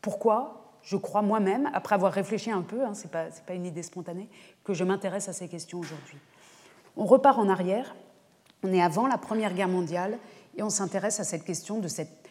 [0.00, 3.66] pourquoi je crois moi-même, après avoir réfléchi un peu, hein, ce n'est pas, pas, une
[3.66, 4.28] idée spontanée,
[4.62, 6.18] que je m'intéresse à ces questions aujourd'hui.
[6.96, 7.96] On repart en arrière,
[8.62, 10.16] on est avant la Première Guerre mondiale,
[10.56, 12.26] et on s'intéresse à cette question de cette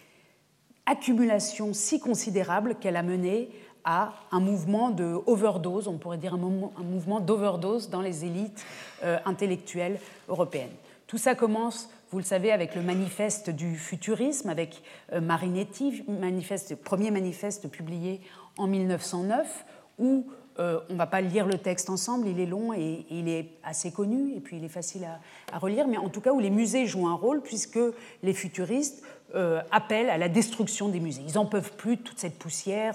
[0.86, 3.50] accumulation si considérable qu'elle a menée
[3.86, 8.66] à un mouvement de overdose, on pourrait dire un, mouvement d'overdose dans les élites
[9.04, 10.74] euh, intellectuelles européennes.
[11.08, 14.82] Tout ça commence, vous le savez, avec le manifeste du futurisme, avec
[15.14, 18.22] euh, Marinetti, manifeste, premier manifeste publié
[18.58, 19.66] en 1909,
[20.00, 23.28] où euh, on ne va pas lire le texte ensemble, il est long et, il
[23.28, 25.08] est assez connu, et puis il est facile
[25.52, 27.80] à, relire, mais en tout cas où les musées jouent un rôle, puisque
[28.24, 29.04] les futuristes
[29.36, 31.24] euh, appellent à la destruction des musées.
[31.28, 32.94] Ils n'en peuvent plus de toute cette poussière,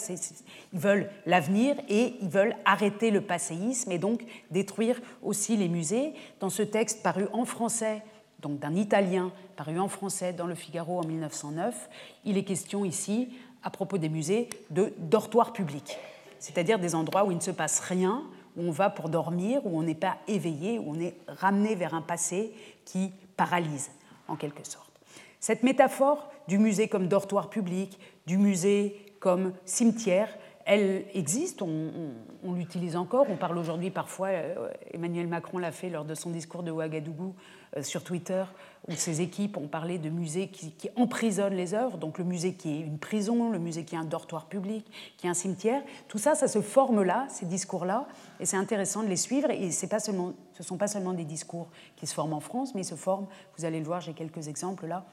[0.73, 6.15] ils veulent l'avenir et ils veulent arrêter le passéisme et donc détruire aussi les musées.
[6.41, 8.03] Dans ce texte paru en français,
[8.41, 11.91] donc d'un Italien paru en français dans le Figaro en 1909,
[12.25, 13.29] il est question ici,
[13.63, 15.99] à propos des musées, de dortoirs publics,
[16.41, 18.25] c'est-à-dire des endroits où il ne se passe rien,
[18.57, 21.95] où on va pour dormir, où on n'est pas éveillé, où on est ramené vers
[21.95, 22.53] un passé
[22.85, 23.91] qui paralyse
[24.27, 24.91] en quelque sorte.
[25.39, 30.35] Cette métaphore du musée comme dortoir public, du musée comme cimetière,
[30.71, 33.27] elle existe, on, l'utilise encore.
[33.29, 37.35] On parle aujourd'hui parfois, euh, Emmanuel Macron l'a fait lors de son discours de Ouagadougou
[37.77, 38.45] euh, sur Twitter,
[38.87, 42.55] où ses équipes ont parlé de musées qui, qui, emprisonnent les œuvres, donc le musée
[42.55, 45.83] qui est une prison, le musée qui est un dortoir public, qui est un cimetière.
[46.07, 48.07] Tout ça, ça se forme là, ces discours-là,
[48.39, 49.51] et c'est intéressant de les suivre.
[49.51, 52.77] Et pas seulement, ce ne sont pas seulement des discours qui se forment en France,
[52.77, 53.27] mais ils se forment,
[53.59, 55.05] vous allez le voir, j'ai quelques exemples là,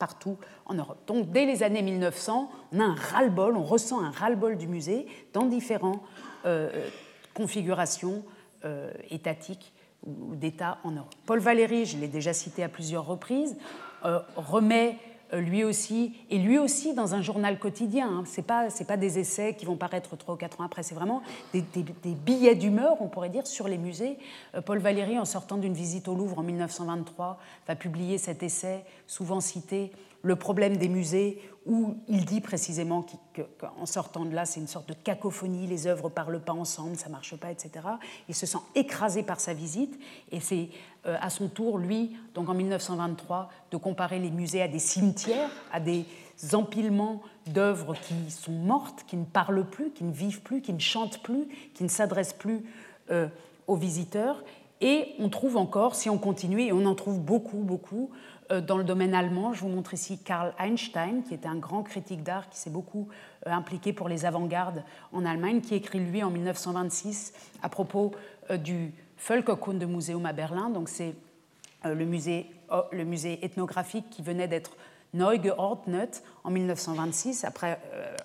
[0.00, 0.98] partout en Europe.
[1.06, 5.06] Donc dès les années 1900, on a un ras-le-bol, on ressent un ras-le-bol du musée
[5.32, 6.00] dans différentes
[6.46, 6.88] euh,
[7.34, 8.24] configurations
[8.64, 9.72] euh, étatiques
[10.04, 11.14] ou d'État en Europe.
[11.26, 13.56] Paul Valéry, je l'ai déjà cité à plusieurs reprises,
[14.04, 14.96] euh, remet
[15.32, 18.08] lui aussi, et lui aussi dans un journal quotidien.
[18.08, 18.24] Hein.
[18.26, 20.94] Ce n'est pas, pas des essais qui vont paraître trois ou quatre ans après, c'est
[20.94, 21.64] vraiment des,
[22.04, 24.18] billets d'humeur, on pourrait dire, sur les musées.
[24.54, 28.84] Euh, Paul Valéry, en sortant d'une visite au Louvre en 1923, va publier cet essai,
[29.06, 33.04] souvent cité, Le problème des musées, où il dit précisément
[33.58, 36.96] qu'en sortant de là, c'est une sorte de cacophonie, les œuvres ne parlent pas ensemble,
[36.96, 37.86] ça ne marche pas, etc.
[38.28, 39.98] Il se sent écrasé par sa visite,
[40.32, 40.68] et c'est
[41.06, 45.50] euh, à son tour, lui, donc en 1923, de comparer les musées à des cimetières,
[45.72, 46.06] à des
[46.52, 50.80] empilements d'œuvres qui sont mortes, qui ne parlent plus, qui ne vivent plus, qui ne
[50.80, 52.64] chantent plus, qui ne s'adressent plus
[53.10, 53.28] euh,
[53.66, 54.42] aux visiteurs.
[54.80, 58.10] Et on trouve encore, si on continue, et on en trouve beaucoup, beaucoup,
[58.50, 59.52] dans le domaine allemand.
[59.52, 63.08] Je vous montre ici Karl Einstein, qui était un grand critique d'art qui s'est beaucoup
[63.46, 64.82] euh, impliqué pour les avant-gardes
[65.12, 67.32] en Allemagne, qui écrit lui en 1926
[67.62, 68.12] à propos
[68.50, 68.92] du
[69.28, 70.70] Völkerkundemuseum à Berlin.
[70.70, 71.14] Donc c'est
[71.84, 74.76] le musée ethnographique qui venait d'être
[75.14, 76.10] Neugeordnet
[76.44, 78.16] en 1926, après euh,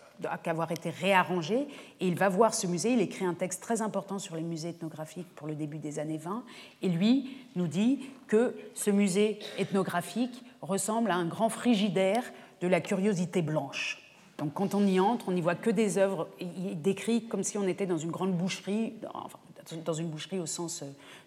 [0.46, 1.68] avoir été réarrangé.
[2.00, 4.70] Et il va voir ce musée, il écrit un texte très important sur les musées
[4.70, 6.44] ethnographiques pour le début des années 20.
[6.82, 12.24] Et lui nous dit que ce musée ethnographique ressemble à un grand frigidaire
[12.62, 14.02] de la curiosité blanche.
[14.38, 16.28] Donc quand on y entre, on n'y voit que des œuvres.
[16.40, 19.40] Il décrit comme si on était dans une grande boucherie, enfin,
[19.84, 20.84] dans une boucherie au sens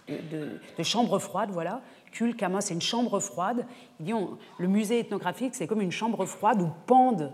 [0.08, 3.66] de, de chambre froide, voilà, Kul Kama, c'est une chambre froide.
[4.00, 4.12] Il dit
[4.58, 7.32] le musée ethnographique, c'est comme une chambre froide où pendent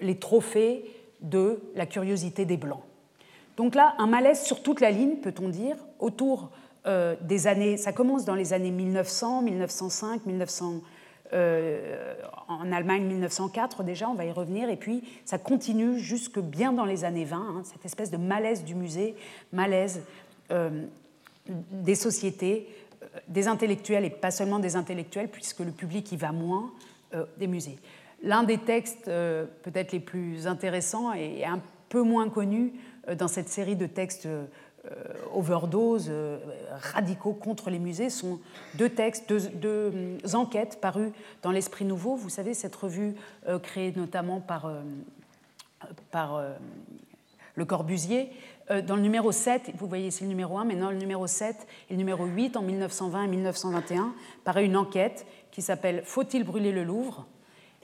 [0.00, 0.84] les trophées
[1.20, 2.82] de la curiosité des Blancs.
[3.56, 6.50] Donc là, un malaise sur toute la ligne, peut-on dire, autour
[6.86, 7.76] euh, des années.
[7.76, 10.80] Ça commence dans les années 1900, 1905, 1900.
[12.48, 16.84] en Allemagne 1904 déjà, on va y revenir, et puis ça continue jusque bien dans
[16.84, 19.16] les années 20, hein, cette espèce de malaise du musée,
[19.52, 20.02] malaise
[20.50, 20.84] euh,
[21.46, 22.66] des sociétés,
[23.28, 26.70] des intellectuels, et pas seulement des intellectuels, puisque le public y va moins,
[27.14, 27.78] euh, des musées.
[28.22, 32.72] L'un des textes euh, peut-être les plus intéressants et un peu moins connus
[33.08, 34.28] euh, dans cette série de textes
[35.32, 36.12] overdose,
[36.92, 38.38] radicaux contre les musées, sont
[38.74, 42.16] deux textes, deux, enquêtes parues dans l'Esprit Nouveau.
[42.16, 43.14] Vous savez, cette revue
[43.62, 44.70] créée notamment par,
[46.10, 46.38] par
[47.54, 48.30] Le Corbusier,
[48.70, 51.66] dans le numéro 7, vous voyez c'est le numéro 1, mais dans le numéro 7
[51.90, 56.72] et le numéro 8, en 1920 et 1921, paraît une enquête qui s'appelle Faut-il brûler
[56.72, 57.26] le Louvre?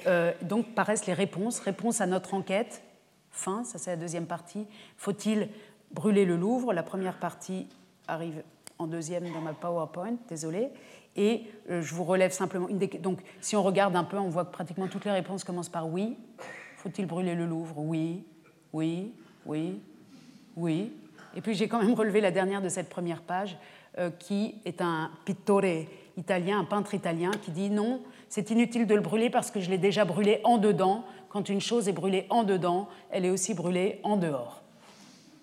[0.06, 2.82] Euh, Donc paraissent les réponses, réponse à notre enquête,
[3.30, 4.66] fin, ça c'est la deuxième partie.
[4.96, 5.48] Faut-il
[5.92, 6.72] brûler le Louvre?
[6.72, 7.68] La première partie
[8.08, 8.42] arrive
[8.78, 10.70] en deuxième dans ma PowerPoint, désolé.
[11.16, 12.68] Et euh, je vous relève simplement
[13.00, 15.88] Donc si on regarde un peu, on voit que pratiquement toutes les réponses commencent par
[15.88, 16.16] oui.
[16.76, 17.78] Faut-il brûler le Louvre?
[17.78, 18.24] Oui,
[18.72, 19.12] oui,
[19.44, 19.82] oui,
[20.56, 20.92] oui.
[21.36, 23.56] Et puis j'ai quand même relevé la dernière de cette première page,
[23.98, 25.62] euh, qui est un pittore
[26.16, 29.70] italien, un peintre italien, qui dit non, c'est inutile de le brûler parce que je
[29.70, 31.04] l'ai déjà brûlé en dedans.
[31.28, 34.62] Quand une chose est brûlée en dedans, elle est aussi brûlée en dehors.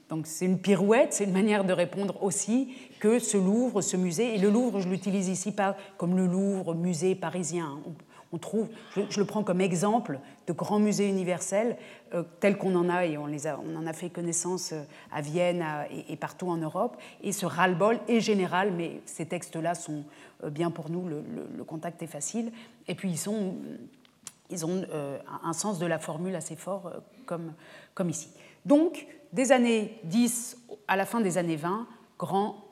[0.10, 4.36] Donc c'est une pirouette, c'est une manière de répondre aussi que ce Louvre, ce musée,
[4.36, 7.94] et le Louvre, je l'utilise ici pas comme le Louvre, musée parisien on
[8.38, 11.78] trouve, je, le prends comme exemple de grands musées universels
[12.14, 14.84] euh, tels qu'on en a et on, les a, on en a fait connaissance euh,
[15.12, 15.64] à Vienne
[16.10, 16.98] et, partout en Europe.
[17.22, 20.04] Et ce ras-le-bol est général, mais ces textes-là sont
[20.44, 22.52] euh, bien pour nous, le, contact est facile.
[22.88, 23.32] Et puis ils,
[24.50, 24.86] ils ont
[25.44, 26.92] un sens de la formule assez fort,
[27.26, 27.54] comme,
[27.94, 28.30] comme ici.
[28.66, 31.88] Donc, des années 10 à la fin des années 20,
[32.18, 32.68] grand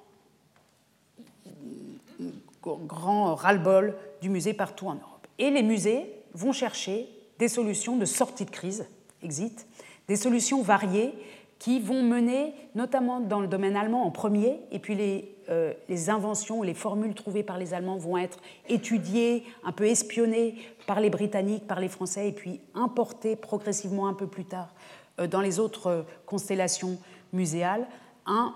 [2.73, 5.14] grand ras-le-bol du musée partout en Europe.
[5.39, 7.07] Et les musées vont chercher
[7.39, 8.87] des solutions de sortie de crise,
[9.21, 9.67] exit,
[10.07, 11.13] des solutions variées
[11.59, 16.09] qui vont mener, notamment dans le domaine allemand en premier, et puis les, euh, les
[16.09, 21.09] inventions, les formules trouvées par les Allemands vont être étudiées, un peu espionnées par les
[21.09, 24.73] Britanniques, par les Français, et puis importées progressivement un peu plus tard
[25.19, 26.97] euh, dans les autres euh, constellations
[27.31, 27.87] muséales.
[28.25, 28.53] Un,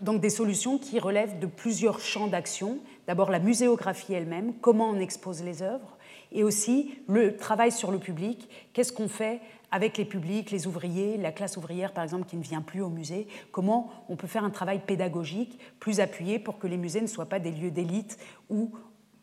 [0.00, 2.78] donc des solutions qui relèvent de plusieurs champs d'action.
[3.06, 5.98] D'abord la muséographie elle-même, comment on expose les œuvres,
[6.30, 11.16] et aussi le travail sur le public, qu'est-ce qu'on fait avec les publics, les ouvriers,
[11.16, 14.44] la classe ouvrière par exemple qui ne vient plus au musée, comment on peut faire
[14.44, 18.18] un travail pédagogique plus appuyé pour que les musées ne soient pas des lieux d'élite
[18.50, 18.70] où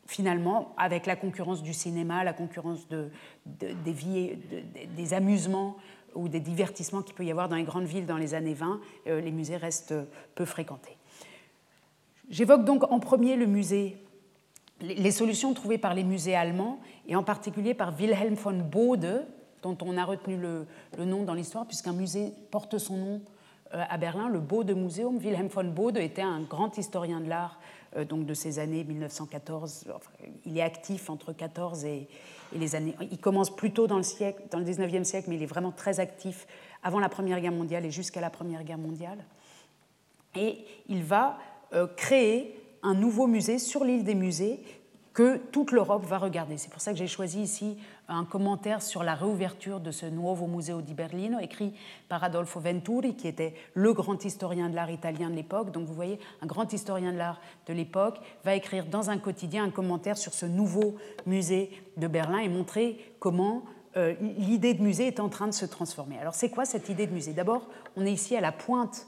[0.08, 2.88] finalement, avec la concurrence du cinéma, la concurrence
[3.46, 5.78] des amusements
[6.20, 8.80] ou des divertissements qu'il peut y avoir dans les grandes villes dans les années 20,
[9.08, 9.96] euh, les musées restent
[10.36, 10.98] peu fréquentés.
[12.30, 13.98] J'évoque donc en premier le musée,
[14.82, 19.26] les solutions trouvées par les musées allemands, et en particulier par Wilhelm von Bode,
[19.64, 20.68] dont on a retenu le,
[21.06, 23.22] nom dans l'histoire, puisqu'un musée porte son nom
[23.74, 25.18] euh, à Berlin, le Bode Museum.
[25.18, 27.60] Wilhelm von Bode était un grand historien de l'art
[28.08, 29.88] donc de ces années 1914.
[30.46, 32.08] il est actif entre 14 et,
[32.54, 32.96] les années.
[33.12, 36.00] Il commence plutôt dans le siècle, dans le 19e siècle, mais il est vraiment très
[36.00, 36.48] actif
[36.84, 39.24] avant la Première Guerre mondiale et jusqu'à la Première Guerre mondiale.
[40.36, 41.38] Et il va
[41.74, 44.64] euh, créer un nouveau musée sur l'île des musées
[45.14, 46.58] que toute l'Europe va regarder.
[46.58, 47.78] C'est pour ça que j'ai choisi ici
[48.10, 51.74] un commentaire sur la réouverture de ce Nuovo Museo di Berlino, écrit
[52.08, 55.72] par Adolfo Venturi, qui était le grand historien de l'art italien de l'époque.
[55.72, 59.64] Donc vous voyez, un grand historien de l'art de l'époque va écrire dans un quotidien
[59.64, 60.96] un commentaire sur ce nouveau
[61.26, 63.64] musée de Berlin et montrer comment
[63.98, 66.18] euh, l'idée de musée est en train de se transformer.
[66.20, 67.34] Alors c'est quoi cette idée de musée?
[67.34, 69.08] D'abord, on est ici à la pointe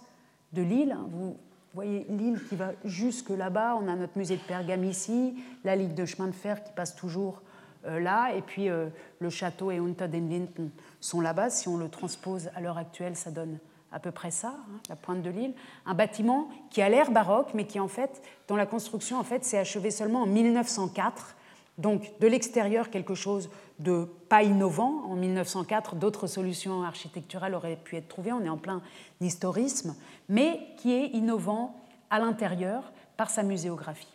[0.53, 0.97] de l'île.
[1.11, 1.37] Vous
[1.73, 3.77] voyez l'île qui va jusque là-bas.
[3.81, 6.95] On a notre musée de Pergame ici, la ligne de chemin de fer qui passe
[6.95, 7.41] toujours
[7.85, 8.87] là, et puis euh,
[9.19, 11.49] le château et Unter den Linden sont là-bas.
[11.49, 13.57] Si on le transpose à l'heure actuelle, ça donne
[13.91, 15.53] à peu près ça, hein, la pointe de l'île.
[15.85, 19.43] Un bâtiment qui a l'air baroque, mais qui en fait, dont la construction en fait
[19.43, 21.35] s'est achevée seulement en 1904
[21.77, 25.03] donc de l'extérieur, quelque chose de pas innovant.
[25.05, 28.31] En 1904, d'autres solutions architecturales auraient pu être trouvées.
[28.31, 28.81] On est en plein
[29.19, 29.95] historisme,
[30.29, 31.75] mais qui est innovant
[32.09, 34.13] à l'intérieur par sa muséographie.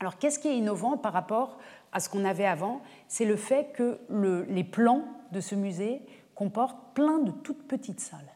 [0.00, 1.58] Alors qu'est-ce qui est innovant par rapport
[1.92, 3.98] à ce qu'on avait avant C'est le fait que
[4.48, 6.02] les plans de ce musée
[6.34, 8.32] comportent plein de toutes petites salles.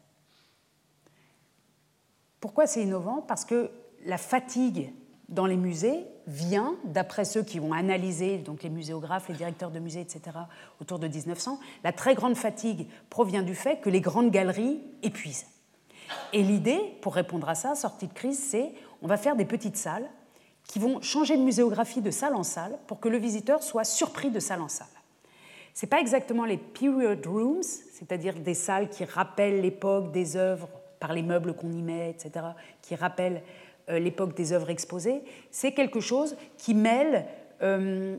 [2.41, 3.25] Pourquoi c'est innovant?
[3.27, 3.71] Parce que
[4.05, 4.93] la fatigue
[5.31, 9.79] dans les musées vient, d'après ceux qui ont analysé, donc les muséographes, les directeurs de
[9.79, 10.37] musées, etc.,
[10.81, 15.47] autour de 1900, la très grande fatigue provient du fait que les grandes galeries épuisent.
[16.33, 19.77] Et l'idée, pour répondre à ça, sortie de crise, c'est on va faire des petites
[19.77, 20.09] salles
[20.67, 24.31] qui vont changer de muséographie de salle en salle pour que le visiteur soit surpris
[24.31, 24.87] de salle en salle.
[25.75, 30.69] Ce n'est pas exactement les period rooms, c'est-à-dire des salles qui rappellent l'époque des œuvres
[31.01, 32.47] par les meubles qu'on y met, etc.,
[32.81, 33.43] qui rappellent
[33.91, 37.27] euh, l'époque des œuvres exposées, c'est quelque chose qui mêle
[37.63, 38.17] euh,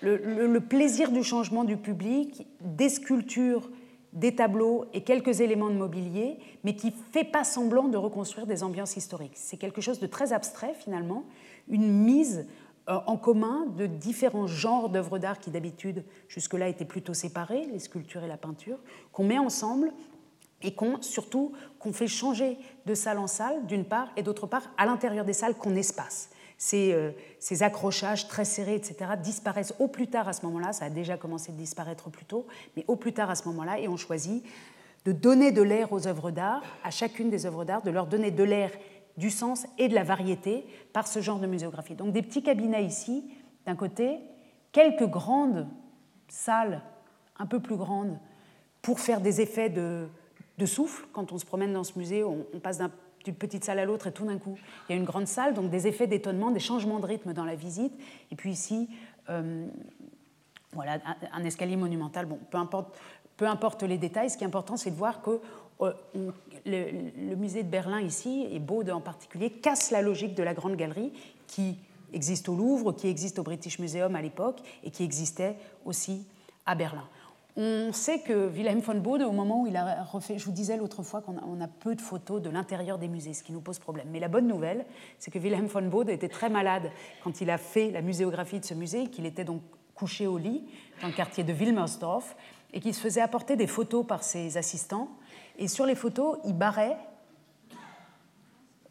[0.00, 3.68] le, plaisir du changement du public, des sculptures,
[4.12, 8.46] des tableaux et quelques éléments de mobilier, mais qui ne fait pas semblant de reconstruire
[8.46, 9.34] des ambiances historiques.
[9.34, 11.24] C'est quelque chose de très abstrait finalement,
[11.68, 12.46] une mise
[12.88, 17.78] euh, en commun de différents genres d'œuvres d'art qui d'habitude jusque-là étaient plutôt séparés, les
[17.78, 18.78] sculptures et la peinture,
[19.10, 19.90] qu'on met ensemble
[20.60, 24.70] et qu'on surtout qu'on fait changer de salle en salle, d'une part, et d'autre part,
[24.76, 26.30] à l'intérieur des salles, qu'on espace.
[26.58, 30.86] Ces, euh, ces, accrochages très serrés, etc., disparaissent au plus tard à ce moment-là, ça
[30.86, 32.46] a déjà commencé de disparaître plus tôt,
[32.76, 34.44] mais au plus tard à ce moment-là, et on choisit
[35.04, 38.30] de donner de l'air aux œuvres d'art, à chacune des œuvres d'art, de leur donner
[38.30, 38.70] de l'air,
[39.16, 41.94] du sens et de la variété par ce genre de muséographie.
[41.94, 43.24] Donc des petits cabinets ici,
[43.66, 44.18] d'un côté,
[44.72, 45.68] quelques grandes
[46.28, 46.82] salles
[47.38, 48.18] un peu plus grandes
[48.82, 50.08] pour faire des effets de,
[50.66, 51.06] souffle.
[51.12, 52.80] Quand on se promène dans ce musée, on, passe
[53.24, 54.56] d'une petite salle à l'autre et tout d'un coup,
[54.88, 57.44] il y a une grande salle, donc des effets d'étonnement, des changements de rythme dans
[57.44, 57.92] la visite.
[58.30, 58.88] Et puis ici,
[59.30, 59.66] euh,
[60.72, 60.98] voilà,
[61.32, 62.26] un, escalier monumental.
[62.26, 62.98] Bon, peu importe,
[63.36, 65.40] peu importe les détails, ce qui est important, c'est de voir que
[65.80, 65.92] euh,
[66.66, 70.76] le, musée de Berlin ici, et Bode en particulier, casse la logique de la grande
[70.76, 71.12] galerie
[71.46, 71.76] qui
[72.12, 76.26] existe au Louvre, qui existe au British Museum à l'époque et qui existait aussi
[76.66, 77.04] à Berlin.
[77.56, 80.76] On sait que Wilhelm von Bode, au moment où il a refait, je vous disais
[80.76, 83.78] l'autre fois qu'on a, peu de photos de l'intérieur des musées, ce qui nous pose
[83.78, 84.08] problème.
[84.10, 84.84] Mais la bonne nouvelle,
[85.20, 86.90] c'est que Wilhelm von Bode était très malade
[87.22, 89.62] quand il a fait la muséographie de ce musée, qu'il était donc
[89.94, 90.64] couché au lit
[91.00, 92.34] dans le quartier de Wilmersdorf,
[92.72, 95.08] et qu'il se faisait apporter des photos par ses assistants.
[95.58, 96.96] Et sur les photos, il barrait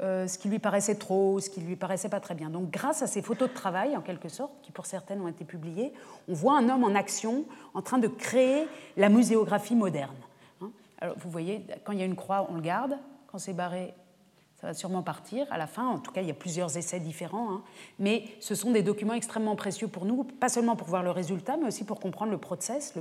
[0.01, 2.49] euh, ce qui lui paraissait trop, ce qui lui paraissait pas très bien.
[2.49, 5.45] Donc grâce à ces photos de travail, en quelque sorte, qui pour certaines ont été
[5.45, 5.93] publiées,
[6.27, 10.15] on voit un homme en action en train de créer la muséographie moderne.
[10.61, 10.71] Hein.
[10.99, 12.97] Alors vous voyez, quand il y a une croix, on le garde,
[13.27, 13.93] quand c'est barré,
[14.63, 15.85] ça va sûrement partir à la fin.
[15.85, 17.51] En tout cas, il y a plusieurs essais différents.
[17.51, 17.63] Hein.
[17.99, 21.57] Mais ce sont des documents extrêmement précieux pour nous, pas seulement pour voir le résultat,
[21.57, 22.93] mais aussi pour comprendre le process,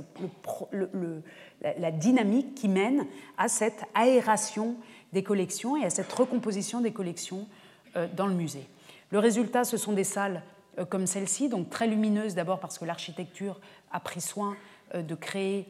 [1.61, 3.05] la, dynamique qui mène
[3.37, 4.75] à cette aération
[5.13, 7.47] des collections et à cette recomposition des collections
[7.95, 8.67] euh, dans le musée.
[9.11, 10.43] Le résultat, ce sont des salles
[10.79, 13.61] euh, comme celle-ci, donc très lumineuses d'abord parce que l'architecture
[13.93, 14.57] a pris soin
[14.95, 15.65] euh, de créer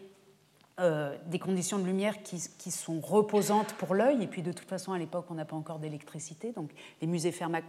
[0.78, 4.24] des conditions de lumière qui, sont reposantes pour l'œil.
[4.24, 6.52] Et puis de toute façon, à l'époque, on n'a pas encore d'électricité.
[6.52, 7.62] Donc les musées ferment,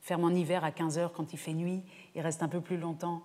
[0.00, 1.82] ferment, en hiver à 15 heures quand il fait nuit
[2.14, 3.22] et restent un peu plus longtemps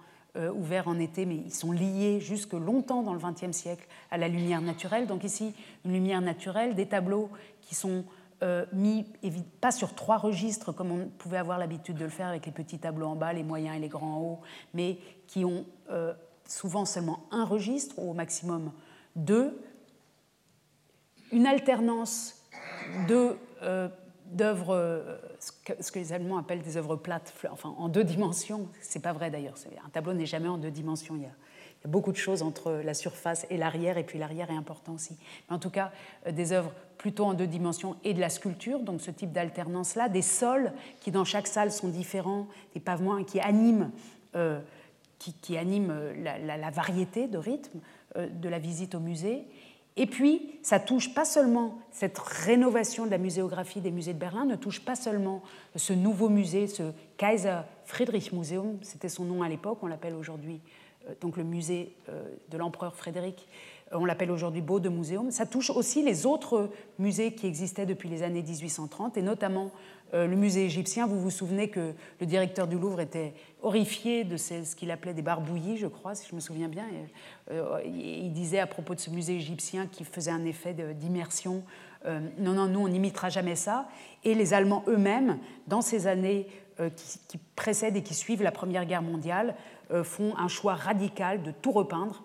[0.54, 4.28] ouverts en été, mais ils sont liés jusque longtemps dans le XXe siècle à la
[4.28, 5.08] lumière naturelle.
[5.08, 7.30] Donc ici, une lumière naturelle, des tableaux
[7.62, 8.06] qui sont
[8.44, 9.04] euh, mis,
[9.62, 12.78] pas sur trois registres comme on pouvait avoir l'habitude de le faire avec les petits
[12.78, 14.40] tableaux en bas, les moyens et les grands en haut,
[14.76, 16.14] mais qui ont euh,
[16.46, 18.72] souvent seulement un registre, ou au maximum
[19.18, 19.62] deux,
[21.34, 22.42] une alternance
[23.10, 23.90] de, euh,
[24.28, 28.70] d'œuvres, ce que, ce que, les Allemands appellent des œuvres plates, enfin en deux dimensions,
[28.80, 31.34] c'est pas vrai d'ailleurs, un tableau n'est jamais en deux dimensions, il y a
[31.88, 35.18] beaucoup de choses entre la surface et l'arrière, et puis l'arrière est important aussi.
[35.50, 35.92] En tout cas,
[36.28, 40.10] euh, des œuvres plutôt en deux dimensions et de la sculpture, donc ce type d'alternance-là,
[40.10, 43.92] des sols qui dans chaque salle sont différents, des pavements qui animent,
[44.36, 44.60] euh,
[45.20, 46.14] qui, animent euh,
[46.46, 47.80] la, variété de rythme
[48.18, 49.44] de la visite au musée.
[49.96, 54.46] Et puis, ça touche pas seulement cette rénovation de la muséographie des musées de Berlin,
[54.46, 55.42] ne touche pas seulement
[55.76, 60.62] ce nouveau musée, ce Kaiser Friedrich Museum, c'était son nom à l'époque, on l'appelle aujourd'hui
[61.22, 61.96] donc le musée
[62.50, 63.48] de l'empereur Frédéric,
[63.92, 65.32] on l'appelle aujourd'hui Beau de Muséum.
[65.32, 66.70] Ça touche aussi les autres
[67.00, 69.72] musées qui existaient depuis les années 1830, et notamment
[70.14, 71.06] le musée égyptien.
[71.06, 75.22] Vous vous souvenez que le directeur du Louvre était horrifié de ce qu'il appelait des
[75.22, 76.86] barbouillis, je crois, si je me souviens bien.
[77.86, 81.64] il disait à propos de ce musée égyptien qui faisait un effet d'immersion
[82.06, 83.88] euh, non, non, nous, on n'imitera jamais ça.
[84.24, 86.48] Et les Allemands eux-mêmes, dans ces années
[86.80, 86.90] euh,
[87.28, 89.56] qui, précèdent et qui suivent la Première Guerre mondiale,
[89.92, 92.24] euh, font un choix radical de tout repeindre.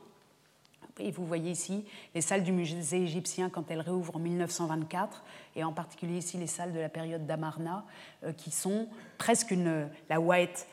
[1.03, 1.85] Et vous voyez ici
[2.15, 5.25] les salles du musée égyptien quand elles réouvrent en 1924,
[5.57, 7.85] et en particulier ici les salles de la période d'Amarna,
[8.37, 8.89] qui sont
[9.19, 9.55] presque
[10.09, 10.67] la white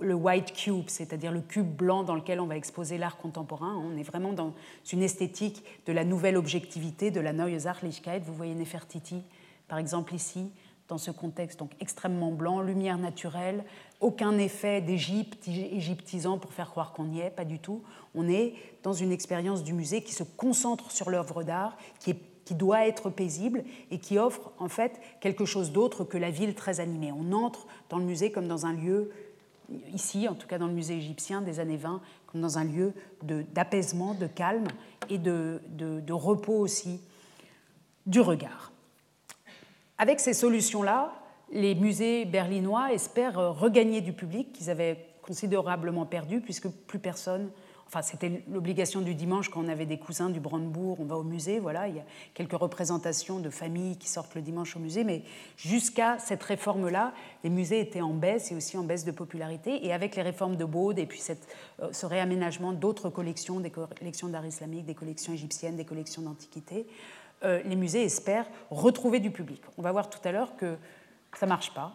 [0.00, 3.74] le, white cube, c'est-à-dire le cube blanc dans lequel on va exposer l'art contemporain.
[3.76, 4.54] On est vraiment dans
[4.92, 8.20] une esthétique de la nouvelle objectivité, de la Neue Sachlichkeit.
[8.20, 9.22] Vous voyez Nefertiti,
[9.68, 10.50] par exemple, ici,
[10.88, 13.64] dans ce contexte donc extrêmement blanc, lumière naturelle,
[14.00, 17.82] aucun effet d'Égypte égyptisant pour faire croire qu'on y est, pas du tout.
[18.14, 22.14] On est dans une expérience du musée qui se concentre sur l'œuvre d'art, qui,
[22.50, 26.78] doit être paisible et qui offre en fait quelque chose d'autre que la ville très
[26.78, 27.10] animée.
[27.10, 29.10] On entre dans le musée comme dans un lieu
[29.94, 32.92] ici, en tout cas dans le musée égyptien des années 20, comme dans un lieu
[33.22, 34.68] d'apaisement, de, calme
[35.08, 37.00] et de, de, repos aussi
[38.04, 38.72] du regard.
[39.96, 41.14] Avec ces solutions-là,
[41.54, 47.50] les musées berlinois espèrent regagner du public qu'ils avaient considérablement perdu, puisque plus personne
[47.86, 51.22] Enfin, c'était l'obligation du dimanche quand on avait des cousins du Brandebourg, on va au
[51.22, 55.04] musée, voilà, il y a quelques représentations de familles qui sortent le dimanche au musée,
[55.04, 55.22] mais
[55.56, 57.12] jusqu'à cette réforme-là,
[57.44, 59.86] les musées étaient en baisse et aussi en baisse de popularité.
[59.86, 61.46] Et avec les réformes de Baude et puis cette,
[61.82, 66.86] euh, ce réaménagement d'autres collections, des collections d'art islamique, des collections égyptiennes, des collections d'antiquité,
[67.44, 69.62] euh, les musées espèrent retrouver du public.
[69.78, 70.76] On va voir tout à l'heure que
[71.38, 71.92] ça ne marche pas,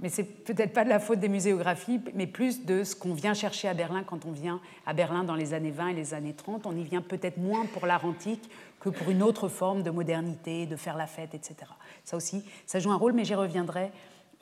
[0.00, 3.34] mais c'est peut-être pas de la faute des muséographies, mais plus de ce qu'on vient
[3.34, 6.34] chercher à Berlin quand on vient à Berlin dans les années 20 et les années
[6.34, 6.66] 30.
[6.66, 10.66] On y vient peut-être moins pour l'art antique que pour une autre forme de modernité,
[10.66, 11.56] de faire la fête, etc.
[12.04, 13.92] Ça aussi, ça joue un rôle, mais j'y reviendrai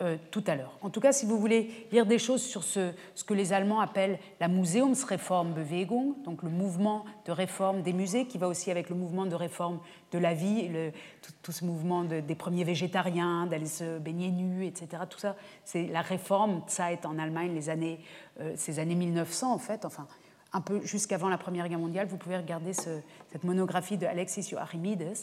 [0.03, 0.77] euh, tout à l'heure.
[0.83, 2.93] En tout cas, si vous voulez lire des choses sur ce,
[3.27, 8.49] que les Allemands appellent la Museumsreformbewegung, donc le mouvement de réforme des musées, qui va
[8.49, 9.79] aussi avec le mouvement de réforme
[10.11, 10.69] de la vie,
[11.43, 15.05] tout, ce mouvement des premiers végétariens, d'aller se baigner nu, etc.
[15.09, 18.01] Tout ça, c'est la réforme Zeit en Allemagne, les années,
[18.41, 20.07] euh, ces années 1900 en fait, enfin
[20.53, 22.07] un peu jusqu'avant la Première Guerre mondiale.
[22.09, 23.01] Vous pouvez regarder ce,
[23.31, 25.15] cette monographie de Alexis Joachimides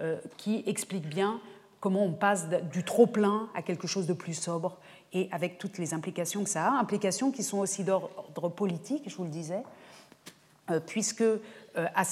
[0.00, 1.40] euh, qui explique bien
[1.82, 4.78] comment on passe du trop-plein à quelque chose de plus sobre
[5.12, 9.16] et avec toutes les implications que ça a, implications qui sont aussi d'ordre politique, je
[9.16, 9.62] vous le disais,
[10.70, 11.40] euh, puisque euh,
[11.74, 12.04] à,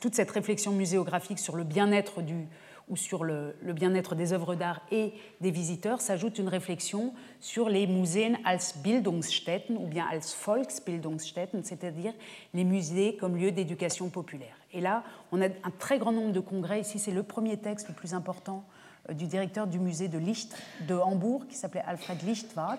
[0.00, 2.46] toute cette réflexion muséographique sur le bien-être du
[2.90, 7.86] ou sur le, bien-être des œuvres d'art et des visiteurs s'ajoute une réflexion sur les
[7.86, 12.14] Museen als Bildungsstätten ou bien als Volksbildungsstätten, c'est-à-dire
[12.54, 14.56] les musées comme lieu d'éducation populaire.
[14.72, 15.02] Et là,
[15.32, 16.80] on a un très grand nombre de congrès.
[16.80, 18.64] Ici, c'est le premier texte le plus important
[19.12, 22.78] du directeur du musée de de Hambourg, qui s'appelait Alfred Lichtwag,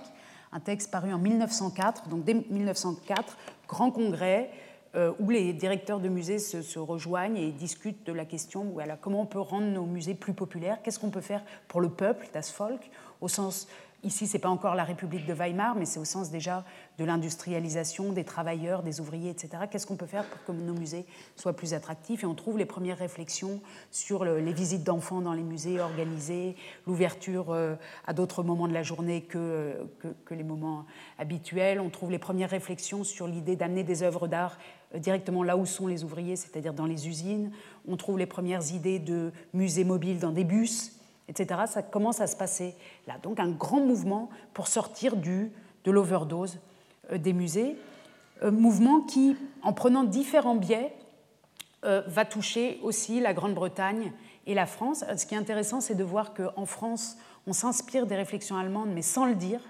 [0.52, 2.10] un texte paru en 1904.
[2.10, 4.50] Donc dès 1904, grand congrès
[4.96, 9.26] euh, où les directeurs de musées se, rejoignent et discutent de la question comment on
[9.26, 12.90] peut rendre nos musées plus populaires, qu'est-ce qu'on peut faire pour le peuple, das Volk,
[13.22, 13.68] au sens
[14.02, 16.64] Ici, ce n'est pas encore la République de Weimar, mais c'est au sens déjà
[16.98, 19.64] de l'industrialisation, des travailleurs, des ouvriers, etc.
[19.70, 22.24] Qu'est-ce qu'on peut faire pour que nos musées soient plus attractifs?
[22.24, 23.60] Et on trouve les premières réflexions
[23.92, 26.56] sur les visites d'enfants dans les musées organisées,
[26.88, 27.76] l'ouverture euh,
[28.08, 29.76] à d'autres moments de la journée que,
[30.24, 30.86] que, les moments
[31.18, 31.82] habituels.
[31.82, 34.58] On trouve les premières réflexions sur l'idée d'amener des œuvres d'art
[34.96, 37.52] euh, directement là où sont les ouvriers, c'est-à-dire dans les usines.
[37.86, 40.99] On trouve les premières idées de musées mobiles dans des bus
[41.30, 41.62] etc.
[41.68, 42.76] Ça commence à se passer
[43.08, 43.18] là.
[43.24, 45.52] Donc un grand mouvement pour sortir du,
[45.86, 46.60] de l'overdose
[47.12, 47.78] euh, des musées.
[48.44, 50.94] Euh, mouvement qui, en prenant différents biais,
[51.86, 54.12] euh, va toucher aussi la Grande-Bretagne
[54.48, 55.06] et la France.
[55.16, 57.18] Ce qui est intéressant, c'est de voir qu'en France,
[57.48, 59.62] on s'inspire des réflexions allemandes, mais sans le dire.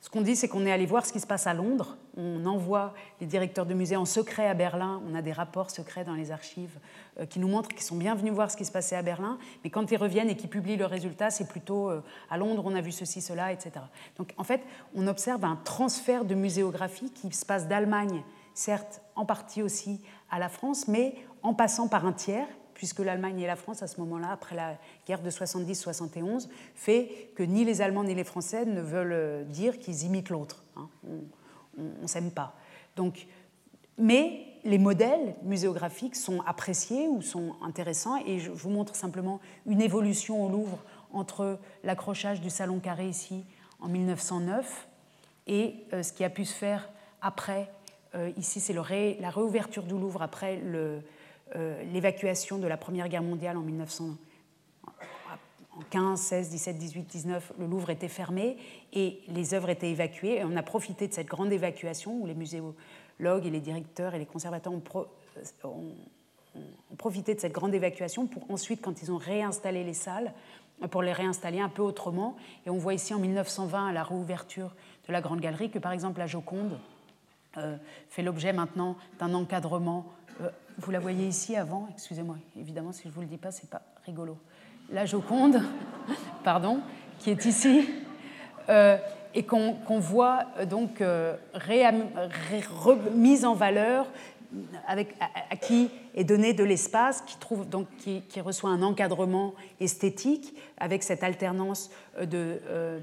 [0.00, 1.96] Ce qu'on dit, c'est qu'on est allé voir ce qui se passe à Londres.
[2.16, 5.02] On envoie les directeurs de musées en secret à Berlin.
[5.10, 6.78] On a des rapports secrets dans les archives
[7.18, 9.38] euh, qui nous montrent qu'ils sont bien venus voir ce qui se passait à Berlin.
[9.64, 12.76] Mais quand ils reviennent et qu'ils publient le résultat, c'est plutôt euh, à Londres, on
[12.76, 13.72] a vu ceci, cela, etc.
[14.16, 14.62] Donc en fait,
[14.94, 18.22] on observe un transfert de muséographie qui se passe d'Allemagne,
[18.54, 22.46] certes en partie aussi à la France, mais en passant par un tiers,
[22.78, 27.42] puisque l'Allemagne et la France, à ce moment-là, après la guerre de 70-71, fait que
[27.42, 30.62] ni les Allemands ni les Français ne veulent euh, dire qu'ils imitent l'autre.
[30.76, 30.88] Hein.
[31.76, 32.54] On ne s'aime pas.
[32.94, 33.26] Donc,
[33.98, 39.82] mais les modèles muséographiques sont appréciés ou sont intéressants, et je vous montre simplement une
[39.82, 40.78] évolution au Louvre
[41.12, 43.44] entre l'accrochage du salon carré ici
[43.80, 44.86] en 1909
[45.48, 46.88] et euh, ce qui a pu se faire
[47.20, 47.72] après
[48.36, 50.60] ici, c'est la réouverture du Louvre après
[51.92, 54.16] l'évacuation de la Première Guerre mondiale en 1900.
[54.86, 58.56] En 15, 16, 17, 18, 19, le Louvre était fermé
[58.92, 60.38] et les œuvres étaient évacuées.
[60.38, 64.18] Et on a profité de cette grande évacuation où les muséologues et les directeurs et
[64.18, 64.82] les conservateurs ont,
[65.64, 70.32] ont profité de cette grande évacuation pour ensuite, quand ils ont réinstallé les salles,
[70.90, 72.36] pour les réinstaller un peu autrement.
[72.66, 74.74] Et on voit ici en 1920, à la réouverture
[75.06, 76.78] de la Grande Galerie, que par exemple la Joconde
[77.56, 77.76] euh,
[78.08, 80.06] fait l'objet maintenant d'un encadrement.
[80.40, 83.50] Euh, vous la voyez ici avant, excusez-moi, évidemment, si je ne vous le dis pas,
[83.50, 84.36] c'est pas rigolo.
[84.90, 85.60] La Joconde,
[86.44, 86.80] pardon,
[87.18, 87.88] qui est ici,
[88.68, 88.96] euh,
[89.34, 91.02] et qu'on voit donc
[92.72, 94.06] remise en valeur
[94.86, 97.36] à, qui est donné de l'espace, qui,
[97.66, 103.00] donc, qui, reçoit un encadrement esthétique avec cette alternance de, euh,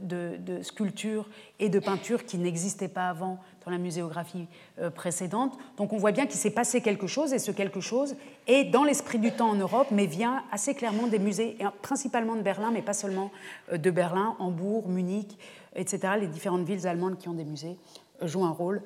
[0.00, 1.28] de, de sculpture
[1.58, 4.46] et de peinture qui n'existait pas avant dans la muséographie
[4.78, 5.56] euh, précédente.
[5.76, 8.84] Donc on voit bien qu'il s'est passé quelque chose et ce quelque chose est dans
[8.84, 12.82] l'esprit du temps en Europe, mais vient assez clairement des musées, principalement de Berlin, mais
[12.82, 13.30] pas seulement
[13.72, 15.38] euh, de Berlin, Hambourg, Munich,
[15.74, 16.14] etc.
[16.20, 17.76] Les différentes villes allemandes qui ont des musées
[18.22, 18.82] jouent un rôle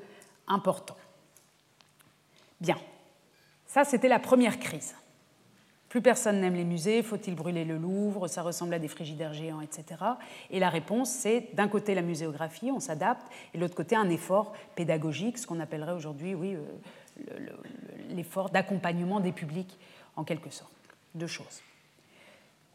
[0.46, 0.96] important.
[2.60, 2.78] Bien,
[3.66, 4.94] ça c'était la première crise.
[5.88, 9.62] Plus personne n'aime les musées, faut-il brûler le Louvre, ça ressemble à des frigidaires géants,
[9.62, 10.02] etc.
[10.50, 14.10] Et la réponse, c'est d'un côté la muséographie, on s'adapte, et de l'autre côté un
[14.10, 17.38] effort pédagogique, ce qu'on appellerait aujourd'hui, oui, euh,
[18.10, 19.78] l'effort d'accompagnement des publics,
[20.16, 20.72] en quelque sorte.
[21.14, 21.62] Deux choses.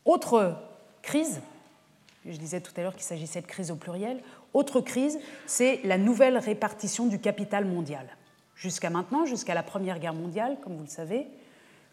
[0.06, 0.58] Autre
[1.04, 1.42] crise,
[2.26, 6.00] je disais tout à l'heure qu'il s'agissait de crise au pluriel, autre crise, c'est la
[6.00, 8.08] nouvelle répartition du capital mondial.
[8.56, 11.28] Jusqu'à maintenant, jusqu'à la Première Guerre mondiale, comme vous le savez,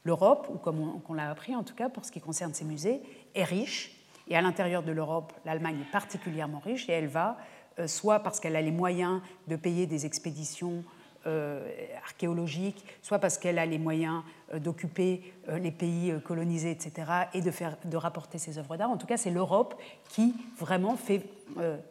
[0.05, 3.01] l'Europe, ou comme on, l'a appris en tout cas pour ce qui concerne ses musées,
[3.35, 3.97] est riche.
[4.29, 7.37] Et à l'intérieur de l'Europe, l'Allemagne est particulièrement riche et elle va,
[7.79, 10.85] euh, soit parce qu'elle a les moyens de payer des expéditions
[11.27, 11.69] euh,
[12.03, 14.23] archéologiques, soit parce qu'elle a les moyens
[14.55, 16.93] euh, d'occuper les pays colonisés, etc.,
[17.35, 18.91] et de, faire, de rapporter ses œuvres d'art.
[18.91, 21.25] En tout cas, c'est l'Europe qui vraiment fait,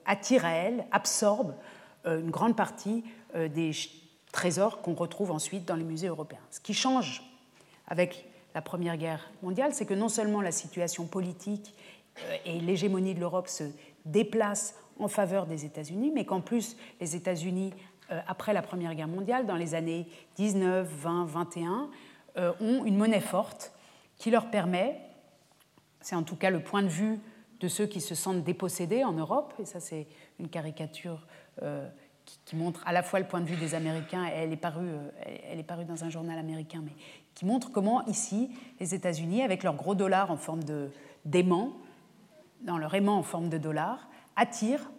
[0.06, 1.54] attire à elle, absorbe
[2.06, 3.04] une grande partie
[3.36, 3.72] des
[4.32, 6.40] trésors qu'on retrouve ensuite dans les musées européens.
[6.50, 7.29] Ce qui change
[7.90, 11.74] avec la Première Guerre mondiale, c'est que non seulement la situation politique
[12.20, 13.66] euh, et l'hégémonie de l'Europe se
[14.06, 17.74] déplacent en faveur des États-Unis, mais qu'en plus les États-Unis,
[18.12, 21.90] euh, après la Première Guerre mondiale, dans les années 19, 20, 21,
[22.62, 23.74] ont une monnaie forte
[24.18, 24.98] qui leur permet,
[26.02, 27.20] c'est en tout cas le point de vue
[27.60, 30.08] de ceux qui se sentent dépossédés en Europe, et ça c'est
[30.40, 31.26] une caricature
[31.64, 31.88] euh,
[32.46, 34.90] qui, montre à la fois le point de vue des Américains, elle est parue,
[35.26, 36.94] elle est parue dans un journal américain, mais
[37.40, 38.50] qui montre comment ici,
[38.82, 40.60] les États-Unis, avec leur gros dollar en forme
[41.24, 41.72] d'aimant,
[42.64, 44.92] dans leur aimant en forme de dollar, attirent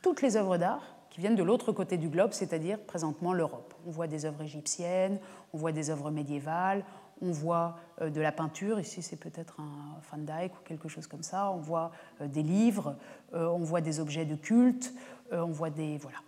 [0.00, 3.74] toutes les œuvres d'art qui viennent de l'autre côté du globe, c'est-à-dire présentement l'Europe.
[3.84, 5.18] On voit des œuvres égyptiennes,
[5.52, 6.84] on voit des œuvres médiévales,
[7.20, 11.08] on voit euh, de la peinture, ici c'est peut-être un Van Dyck ou quelque chose
[11.08, 11.90] comme ça, on voit
[12.20, 12.94] euh, des livres,
[13.32, 14.94] on voit des objets de culte,
[15.32, 15.98] euh, on voit des.
[15.98, 16.18] Voilà.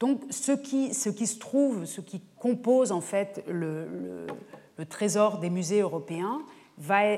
[0.00, 4.26] Donc, ce qui, se trouve, ce qui compose en fait le,
[4.88, 6.40] trésor des musées européens,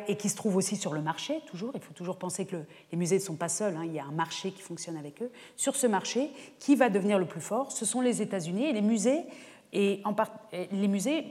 [0.09, 2.57] et qui se trouve aussi sur le marché, toujours, il faut toujours penser que
[2.91, 5.22] les musées ne sont pas seuls, hein, il y a un marché qui fonctionne avec
[5.22, 5.30] eux.
[5.55, 8.83] Sur ce marché, qui va devenir le plus fort Ce sont les États-Unis et les
[8.83, 9.22] musées,
[9.72, 10.16] et en
[10.72, 11.24] les musées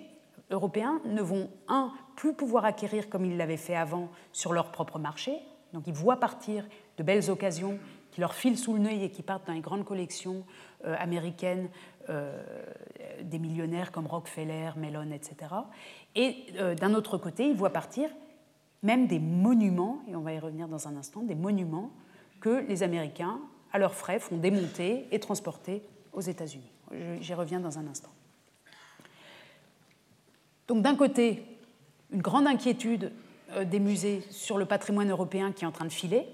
[0.50, 4.98] européens ne vont, un, plus pouvoir acquérir comme ils l'avaient fait avant sur leur propre
[4.98, 5.34] marché,
[5.74, 6.66] donc ils voient partir
[6.98, 7.78] de belles occasions
[8.12, 10.44] qui leur filent sous le nez et qui partent dans les grandes collections
[10.86, 11.70] euh, américaines
[12.10, 12.44] euh,
[13.24, 15.36] des millionnaires comme Rockefeller, Mellon, etc.
[16.16, 18.10] Et euh, d'un autre côté, ils voient partir
[18.84, 21.92] même des monuments, et on va y revenir dans un instant, des monuments
[22.40, 23.40] que les Américains,
[23.72, 25.84] à leurs frais, font démonter et transporter
[26.14, 26.72] aux États-Unis.
[27.20, 28.10] J'y reviens dans un instant.
[30.68, 31.44] Donc d'un côté,
[32.12, 33.12] une grande inquiétude
[33.66, 36.26] des musées sur le patrimoine européen qui est en train de filer,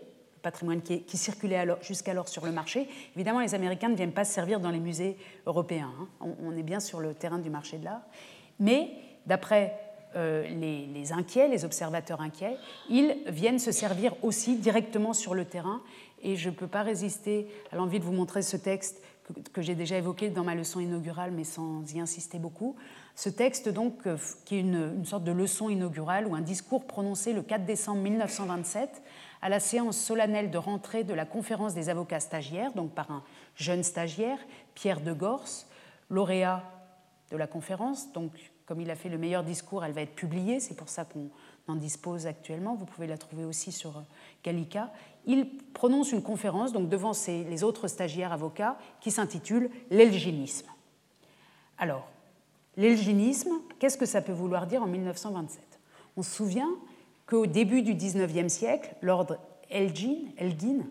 [0.42, 2.88] patrimoine qui, circulait jusqu'alors sur le marché.
[3.16, 5.92] Évidemment, les Américains ne viennent pas se servir dans les musées européens.
[6.00, 6.30] Hein.
[6.44, 8.02] On, est bien sur le terrain du marché de l'art.
[8.60, 8.92] Mais
[9.26, 9.78] d'après
[10.16, 12.58] euh, les, inquiets, les observateurs inquiets,
[12.90, 15.82] ils viennent se servir aussi directement sur le terrain.
[16.22, 19.02] Et je ne peux pas résister à l'envie de vous montrer ce texte
[19.54, 22.78] que, j'ai déjà évoqué dans ma leçon inaugurale, mais sans y insister beaucoup.
[23.14, 26.88] Ce texte, donc, euh, qui est une, une sorte de leçon inaugurale ou un discours
[26.88, 29.02] prononcé le 4 décembre 1927
[29.42, 33.24] à la séance solennelle de rentrée de la conférence des avocats stagiaires, donc par un
[33.56, 34.40] jeune stagiaire,
[34.74, 35.68] Pierre de Gorse,
[36.10, 36.64] lauréat
[37.32, 38.12] de la conférence.
[38.14, 38.32] Donc,
[38.66, 41.30] comme il a fait le meilleur discours, elle va être publiée, c'est pour ça qu'on
[41.68, 42.76] en dispose actuellement.
[42.76, 44.02] Vous pouvez la trouver aussi sur euh,
[44.44, 44.92] Gallica.
[45.26, 50.68] Il prononce une conférence donc devant les autres stagiaires avocats qui s'intitule L'Elgénisme.
[51.78, 52.08] Alors,
[52.76, 55.62] l'elginisme, qu'est-ce que ça peut vouloir dire en 1927
[56.16, 56.70] On se souvient
[57.28, 59.38] qu'au début du XIXe siècle, Lord
[59.70, 60.86] Elgin, Elgin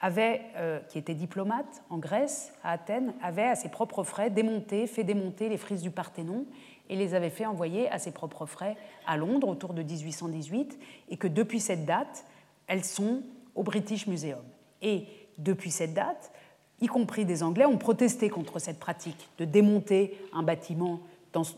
[0.00, 4.86] avait, euh, qui était diplomate en Grèce, à Athènes, avait à ses propres frais démonté,
[4.86, 6.46] fait démonter les frises du Parthénon
[6.88, 8.76] et les avait fait envoyer à ses propres frais
[9.06, 10.78] à Londres autour de 1818,
[11.08, 12.24] et que depuis cette date,
[12.66, 13.22] elles sont
[13.54, 14.42] au British Museum.
[14.82, 15.06] Et
[15.38, 16.32] depuis cette date,
[16.80, 21.00] y compris des Anglais, ont protesté contre cette pratique de démonter un bâtiment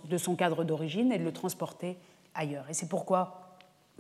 [0.04, 1.96] de son cadre d'origine et de le transporter
[2.34, 2.66] ailleurs.
[2.70, 3.45] Et c'est pourquoi,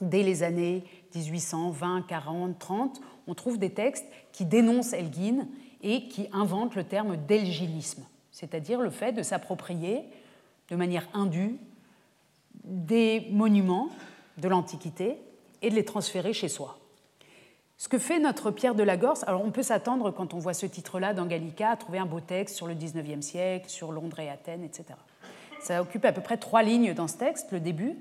[0.00, 0.84] dès les années
[1.14, 5.46] 1800, 20, 40, 30, on trouve des textes qui dénoncent Elgin
[5.82, 10.02] et qui inventent le terme d'elginisme, c'est-à-dire le fait de s'approprier
[10.68, 11.56] de manière indue
[12.64, 13.88] des monuments
[14.38, 15.18] de l'Antiquité
[15.62, 16.78] et de les transférer chez soi.
[17.78, 20.54] Ce que fait notre Pierre de la Gorse, alors on peut s'attendre, quand on voit
[20.54, 24.18] ce titre-là dans Gallica, à trouver un beau texte sur le 19e siècle, sur Londres
[24.18, 24.84] et Athènes, etc.
[25.60, 27.96] Ça occupe à peu près trois lignes dans ce texte, le début.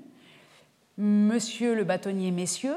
[0.98, 2.76] Monsieur le bâtonnier, messieurs,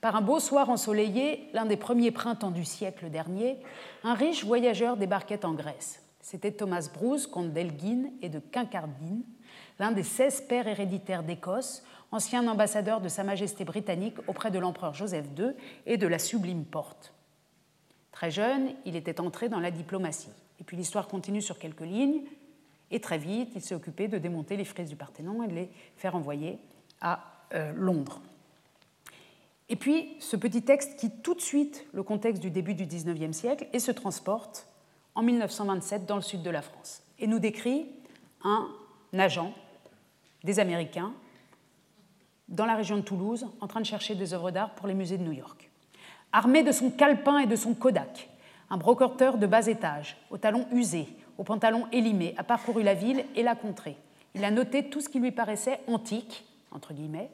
[0.00, 3.58] par un beau soir ensoleillé, l'un des premiers printemps du siècle dernier,
[4.02, 6.02] un riche voyageur débarquait en Grèce.
[6.22, 9.24] C'était Thomas Bruce, comte d'Elgin et de Quincardine,
[9.78, 11.82] l'un des 16 pères héréditaires d'Écosse,
[12.12, 15.52] ancien ambassadeur de Sa Majesté britannique auprès de l'empereur Joseph II
[15.84, 17.12] et de la Sublime Porte.
[18.10, 20.32] Très jeune, il était entré dans la diplomatie.
[20.60, 22.22] Et puis l'histoire continue sur quelques lignes,
[22.90, 25.70] et très vite, il s'est occupé de démonter les frises du Parthénon et de les
[25.96, 26.58] faire envoyer
[27.00, 28.20] à euh, Londres.
[29.68, 33.36] Et puis, ce petit texte quitte tout de suite le contexte du début du XIXe
[33.36, 34.66] siècle et se transporte
[35.14, 37.86] en 1927 dans le sud de la France et nous décrit
[38.42, 38.68] un
[39.16, 39.52] agent
[40.42, 41.12] des Américains
[42.48, 45.18] dans la région de Toulouse en train de chercher des œuvres d'art pour les musées
[45.18, 45.70] de New York.
[46.32, 48.28] Armé de son calepin et de son Kodak,
[48.70, 53.24] un brocanteur de bas étage, aux talons usés, aux pantalons élimés, a parcouru la ville
[53.36, 53.96] et la contrée.
[54.34, 57.30] Il a noté tout ce qui lui paraissait antique, entre guillemets,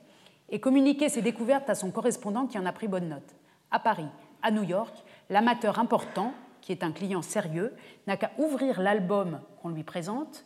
[0.51, 3.35] et communiqué ses découvertes à son correspondant qui en a pris bonne note.
[3.71, 4.09] À Paris,
[4.43, 4.95] à New York,
[5.29, 7.75] l'amateur important, qui est un client sérieux,
[8.07, 10.45] n'a qu'à ouvrir l'album qu'on lui présente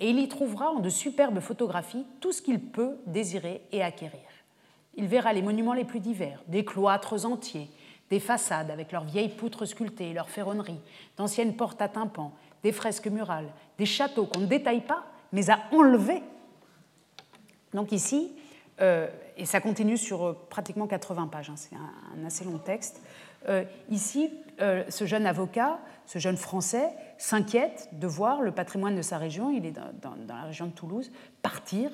[0.00, 4.20] et il y trouvera en de superbes photographies tout ce qu'il peut désirer et acquérir.
[4.94, 7.68] Il verra les monuments les plus divers, des cloîtres entiers,
[8.10, 10.80] des façades avec leurs vieilles poutres sculptées, leurs ferronneries,
[11.16, 12.32] d'anciennes portes à tympans,
[12.62, 16.22] des fresques murales, des châteaux qu'on ne détaille pas, mais à enlever.
[17.74, 18.32] Donc ici,
[18.80, 19.08] euh,
[19.38, 23.02] et ça continue sur euh, pratiquement 80 pages, hein, c'est un, assez long texte,
[23.48, 29.16] euh, ici, ce jeune avocat, ce jeune Français, s'inquiète de voir le patrimoine de sa
[29.16, 31.12] région, il est dans, la région de Toulouse,
[31.42, 31.92] partir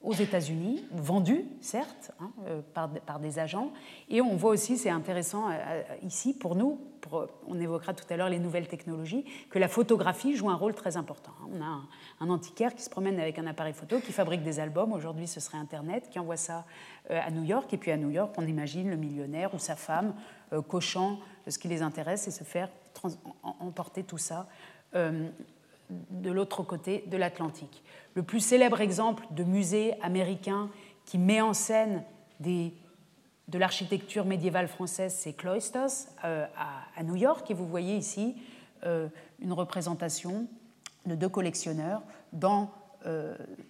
[0.00, 3.72] aux États-Unis, vendu, certes, hein, euh, par, des agents.
[4.08, 6.80] Et on voit aussi, c'est intéressant euh, euh, ici pour nous,
[7.46, 10.96] on évoquera tout à l'heure les nouvelles technologies, que la photographie joue un rôle très
[10.96, 11.32] important.
[11.42, 11.48] Hein.
[11.52, 11.80] On a
[12.20, 15.40] un, antiquaire qui se promène avec un appareil photo, qui fabrique des albums, aujourd'hui ce
[15.40, 16.64] serait Internet, qui envoie ça
[17.08, 17.72] à New York.
[17.72, 20.14] Et puis à New York, on imagine le millionnaire ou sa femme
[20.68, 22.68] cochant ce qui les intéresse et se faire
[23.42, 24.46] emporter tout ça
[25.90, 27.82] de l'autre côté de l'Atlantique.
[28.14, 30.70] Le plus célèbre exemple de musée américain
[31.04, 32.04] qui met en scène
[32.40, 32.72] de
[33.58, 35.90] l'architecture médiévale française, c'est Cloisters
[36.24, 36.46] euh,
[36.96, 37.50] à, New York.
[37.50, 38.36] Et vous voyez ici
[38.84, 39.08] euh,
[39.40, 40.46] une représentation
[41.06, 42.70] de deux collectionneurs dans,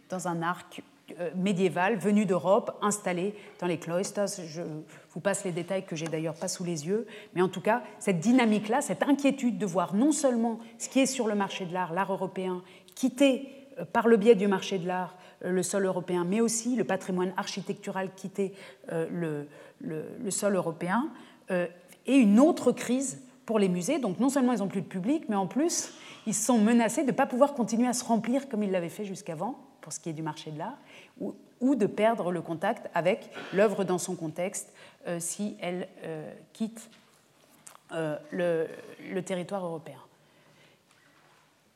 [0.08, 0.82] dans un arc
[1.20, 4.26] euh, médiévale venue d'Europe, installée dans les cloisters.
[4.46, 4.62] Je
[5.10, 7.82] vous passe les détails que j'ai d'ailleurs pas sous les yeux, mais en tout cas,
[7.98, 11.72] cette dynamique-là, cette inquiétude de voir non seulement ce qui est sur le marché de
[11.72, 12.62] l'art, l'art européen,
[12.94, 13.48] quitter
[13.78, 16.84] euh, par le biais du marché de l'art euh, le sol européen, mais aussi le
[16.84, 18.52] patrimoine architectural quitter
[18.90, 19.48] le,
[19.80, 21.10] le, sol européen,
[21.50, 23.98] et une autre crise pour les musées.
[23.98, 25.94] Donc non seulement ils n'ont plus de public, mais en plus,
[26.26, 29.06] ils sont menacés de ne pas pouvoir continuer à se remplir comme ils l'avaient fait
[29.06, 30.76] jusqu'avant, pour ce qui est du marché de l'art,
[31.20, 34.72] ou, de perdre le contact avec l'œuvre dans son contexte
[35.06, 36.90] euh, si elle euh, quitte
[37.92, 39.98] euh, le, territoire européen.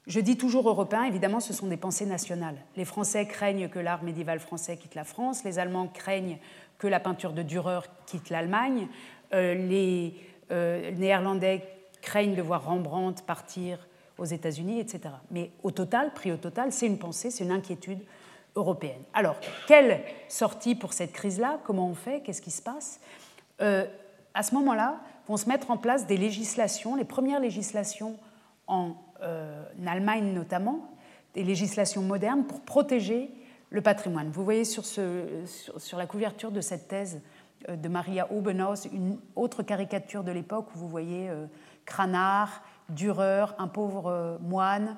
[0.06, 2.56] Je dis toujours européen, évidemment, ce sont des pensées nationales.
[2.76, 6.38] Les Français craignent que l'art médiéval français quitte la France, les Allemands craignent
[6.78, 8.88] que la peinture de Dürer quitte l'Allemagne,
[9.32, 10.14] les
[10.50, 11.62] Néerlandais
[12.02, 13.78] craignent de voir Rembrandt partir
[14.18, 15.14] aux États-Unis, etc.
[15.30, 18.00] Mais au total, pris au total, c'est une pensée, c'est une inquiétude
[19.14, 19.36] Alors,
[19.66, 21.58] quelle sortie pour cette crise-là?
[21.64, 22.20] Comment on fait?
[22.20, 23.00] Qu'est-ce qui se passe?
[23.60, 23.86] Euh,
[24.34, 28.16] À ce moment-là, vont se mettre en place des législations, les premières législations
[28.66, 30.90] en euh, Allemagne notamment,
[31.34, 33.30] des législations modernes pour protéger
[33.70, 34.30] le patrimoine.
[34.30, 34.82] Vous voyez sur,
[35.96, 37.22] la couverture de cette thèse
[37.68, 41.30] euh, de Maria Obenhaus une autre caricature de l'époque où vous voyez
[41.86, 42.50] Cranach,
[42.90, 44.96] Dürer, un pauvre moine,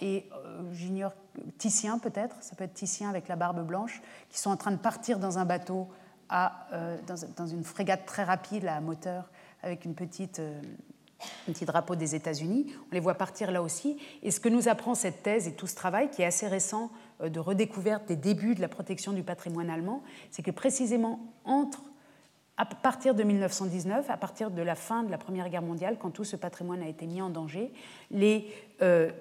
[0.00, 0.28] et
[0.72, 1.12] j'ignore
[1.58, 4.76] Titien peut-être, ça peut être Titien avec la barbe blanche, qui sont en train de
[4.76, 5.88] partir dans un bateau,
[6.28, 6.66] à,
[7.36, 9.30] dans, une frégate très rapide à moteur,
[9.62, 10.42] avec une petite
[11.48, 12.72] un petit drapeau des États-Unis.
[12.90, 13.98] On les voit partir là aussi.
[14.22, 16.90] Et ce que nous apprend cette thèse et tout ce travail, qui est assez récent,
[17.20, 21.82] euh, de redécouverte des débuts de la protection du patrimoine allemand, c'est que précisément entre
[22.56, 26.10] à partir de 1919, à partir de la fin de la Première Guerre mondiale, quand
[26.10, 27.72] tout ce patrimoine a été mis en danger,
[28.10, 29.12] les euh,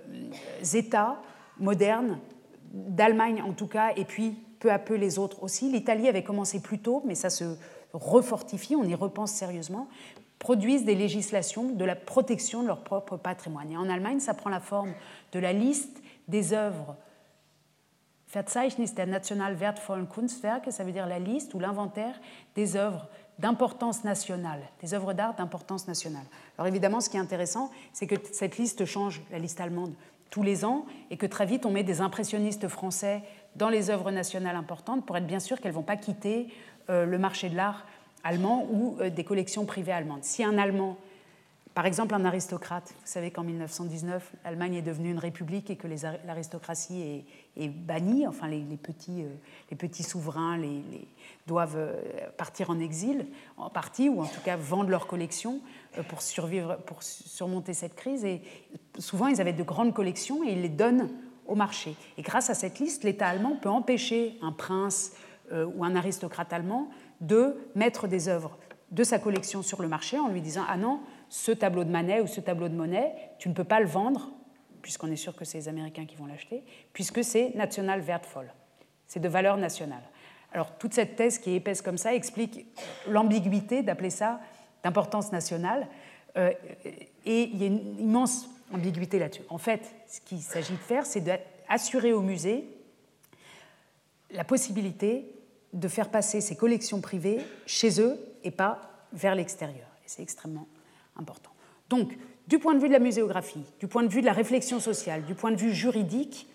[0.74, 1.22] États
[1.60, 2.20] modernes,
[2.74, 6.60] d'Allemagne en tout cas, et puis peu à peu les autres aussi, l'Italie avait commencé
[6.60, 7.58] plus tôt, mais ça se
[7.94, 9.88] refortifie, on y repense sérieusement,
[10.40, 13.72] produisent des législations de la protection de leur propre patrimoine.
[13.72, 14.94] Et en Allemagne, ça prend la forme
[15.32, 16.96] de la liste des œuvres
[18.30, 22.20] Verzeichnis der national wertvollen Kunstwerke, ça veut dire la liste ou l'inventaire
[22.56, 23.08] des œuvres
[23.40, 26.26] d'importance nationale, des œuvres d'art d'importance nationale.
[26.58, 29.94] Alors évidemment, ce qui est intéressant, c'est que cette liste change, la liste allemande,
[30.30, 33.24] tous les ans, et que très vite, on met des impressionnistes français
[33.56, 36.48] dans les œuvres nationales importantes pour être bien sûr qu'elles ne vont pas quitter
[36.90, 37.86] euh, le marché de l'art
[38.24, 40.24] allemand ou euh, des collections privées allemandes.
[40.24, 40.98] Si un Allemand,
[41.78, 45.88] par exemple un aristocrate, vous savez qu'en 1919, l'Allemagne est devenue une république et que
[46.26, 47.24] l'aristocratie
[47.56, 49.30] est, bannie, enfin les, petits, euh,
[49.70, 50.82] les petits, souverains les,
[51.46, 52.02] doivent euh,
[52.36, 55.60] partir en exil, en partie, ou en tout cas vendre leurs collections
[56.08, 58.26] pour, survivre, pour surmonter cette crise.
[58.26, 58.42] Et
[58.98, 61.12] souvent, ils avaient de grandes collections et ils les donnent
[61.46, 61.96] au marché.
[62.18, 65.12] Et grâce à cette liste, l'État allemand peut empêcher un prince
[65.52, 66.90] ou un aristocrate allemand
[67.22, 68.58] de mettre des œuvres
[68.92, 72.22] de sa collection sur le marché en lui disant Ah non, ce tableau de Manet
[72.22, 74.32] ou ce tableau de Monet, tu ne peux pas le vendre,
[74.82, 76.64] puisqu'on est sûr que c'est les Américains qui vont l'acheter,
[76.94, 78.52] puisque c'est national wertvoll,
[79.08, 80.04] c'est de valeur nationale.
[80.54, 82.66] Alors toute cette thèse qui est épaisse comme ça explique
[83.08, 84.40] l'ambiguïté d'appeler ça
[84.84, 85.88] d'importance nationale,
[86.38, 86.52] euh,
[87.26, 89.42] et il y a une immense ambiguïté là-dessus.
[89.50, 92.66] En fait, ce qu'il s'agit de faire, c'est d'assurer au musée
[94.32, 95.34] la possibilité
[95.74, 98.82] de faire passer ces collections privées chez eux et pas
[99.14, 99.88] vers l'extérieur.
[100.06, 100.68] Et c'est extrêmement
[101.90, 104.80] Donc, du point de vue de la muséographie, du point de vue de la réflexion
[104.80, 106.48] sociale, du point de vue juridique,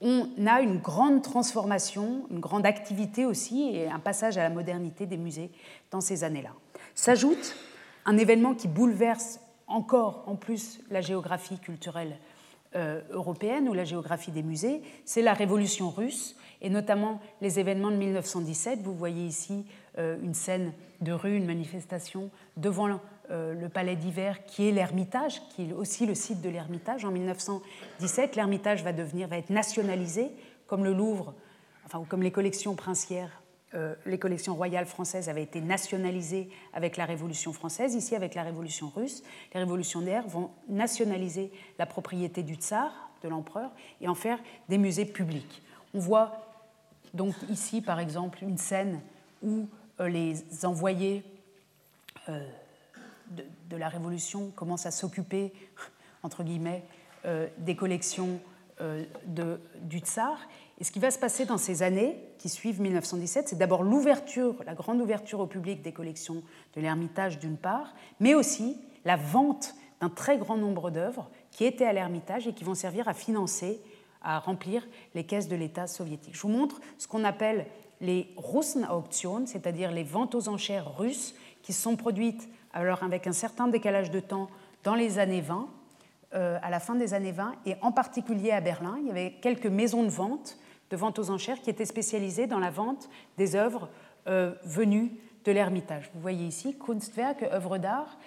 [0.00, 5.06] on a une grande transformation, une grande activité aussi et un passage à la modernité
[5.06, 5.50] des musées
[5.90, 6.50] dans ces années-là.
[6.94, 7.56] S'ajoute
[8.04, 12.18] un événement qui bouleverse encore en plus la géographie culturelle
[12.76, 17.90] euh, européenne ou la géographie des musées, c'est la révolution russe et notamment les événements
[17.90, 18.80] de 1917.
[18.82, 19.64] Vous voyez ici
[19.98, 22.88] euh, une scène de rue, une manifestation devant
[23.30, 27.04] le palais d'hiver qui est l'Ermitage, qui est aussi le site de l'Ermitage.
[27.04, 30.30] En 1917, l'Ermitage va devenir, va être nationalisé
[30.66, 31.34] comme le Louvre,
[31.86, 33.42] enfin comme les collections princières
[33.74, 38.44] euh, les collections royales françaises avaient été nationalisées avec la Révolution française, ici avec la
[38.44, 39.24] Révolution russe.
[39.52, 42.92] Les révolutionnaires vont nationaliser la propriété du tsar,
[43.24, 45.60] de l'empereur, et en faire des musées publics.
[45.92, 46.46] On voit
[47.14, 49.00] donc ici, par exemple, une scène
[49.42, 49.66] où
[49.98, 51.24] euh, les envoyés
[52.28, 52.48] euh,
[53.30, 55.52] de, la Révolution commencent à s'occuper,
[56.22, 56.84] entre guillemets,
[57.58, 58.40] des collections
[58.80, 60.38] de, du tsar.
[60.78, 64.56] Et ce qui va se passer dans ces années qui suivent 1917, c'est d'abord l'ouverture,
[64.66, 66.42] la grande ouverture au public des collections
[66.74, 71.86] de l'Ermitage d'une part, mais aussi la vente d'un très grand nombre d'œuvres qui étaient
[71.86, 73.80] à l'Ermitage et qui vont servir à financer,
[74.22, 76.34] à remplir les caisses de l'État soviétique.
[76.34, 77.66] Je vous montre ce qu'on appelle
[78.00, 83.68] les Russenauktionen, c'est-à-dire les ventes aux enchères russes qui sont produites alors avec un certain
[83.68, 84.50] décalage de temps
[84.82, 85.68] dans les années 20,
[86.34, 88.96] euh, à la fin des années 20, et en particulier à Berlin.
[89.00, 90.58] Il y avait quelques maisons de vente
[90.90, 93.08] de vente aux enchères qui était spécialisée dans la vente
[93.38, 93.88] des œuvres
[94.26, 95.12] euh, venues
[95.44, 96.10] de l'Ermitage.
[96.14, 98.18] Vous voyez ici Kunstwerk, œuvres d'art,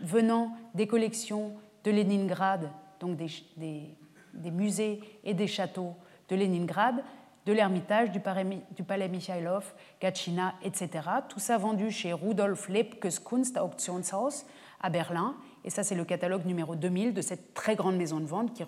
[0.00, 1.52] venant des collections
[1.84, 2.70] de Leningrad,
[3.00, 5.94] donc des, des, musées et des châteaux
[6.28, 7.02] de Leningrad,
[7.46, 10.90] de l'Ermitage, du, palais Michailov, Gatchina, etc.
[11.28, 14.44] Tout ça vendu chez Rudolf Lepkes Kunstauktionshaus
[14.80, 15.36] à Berlin.
[15.64, 18.62] Et ça, c'est le catalogue numéro 2000 de cette très grande maison de vente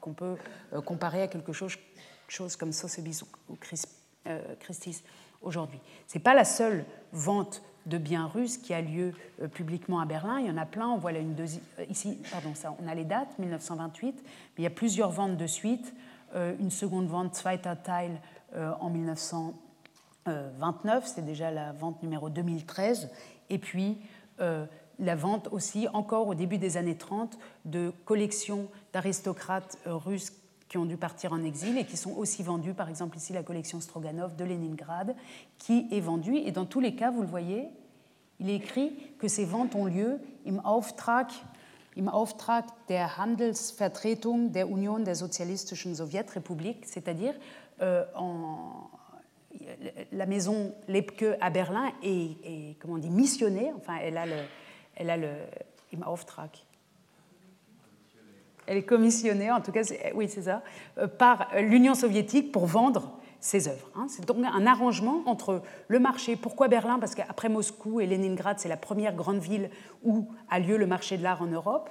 [0.00, 0.36] qu'on peut
[0.72, 3.56] euh, comparer à quelque chose comme Sotheby's ou
[4.26, 5.02] euh, Christie's
[5.42, 5.80] aujourd'hui.
[6.06, 10.04] Ce n'est pas la seule vente de biens russes qui a lieu euh, publiquement à
[10.04, 10.38] Berlin.
[10.40, 10.88] Il y en a plein.
[10.88, 11.64] On voit là une deuxième.
[11.88, 14.14] Ici, pardon, ça, on a les dates, 1928.
[14.22, 14.22] Mais
[14.58, 15.94] il y a plusieurs ventes de suite.
[16.34, 18.20] Une seconde vente, Zweiter Teil,
[18.56, 21.06] en 1929.
[21.06, 23.10] C'est déjà la vente numéro 2013.
[23.50, 23.98] Et puis
[24.38, 30.32] la vente aussi, encore au début des années 30, de collections d'aristocrates russes
[30.68, 33.42] qui ont dû partir en exil et qui sont aussi vendus, par exemple ici la
[33.42, 35.16] collection Stroganov de Leningrad,
[35.56, 36.36] qui est vendue.
[36.36, 37.70] Et dans tous les cas, vous le voyez,
[38.38, 41.28] il est écrit que ces ventes ont lieu im Auftrag,
[41.98, 47.34] im Auftrag der Handelsvertretung der Union der sozialistischen Sowjetrepublik, c'est-à-dire
[47.82, 48.04] euh,
[50.12, 53.10] la maison Lepke à Berlin est, est, comment on dit,
[53.76, 54.36] enfin elle a le,
[54.94, 55.30] elle a le
[55.92, 56.50] im Auftrag.
[58.66, 59.82] Elle est commissionnée, en tout cas,
[60.14, 60.62] oui c'est ça,
[60.98, 63.90] euh, par l'Union soviétique pour vendre ses œuvres.
[63.94, 64.06] Hein.
[64.08, 66.36] C'est donc un arrangement entre le marché.
[66.36, 66.98] Pourquoi Berlin?
[66.98, 69.70] Parce qu'après Moscou et Leningrad, c'est la première grande ville
[70.02, 71.90] où a lieu le marché de l'art en Europe.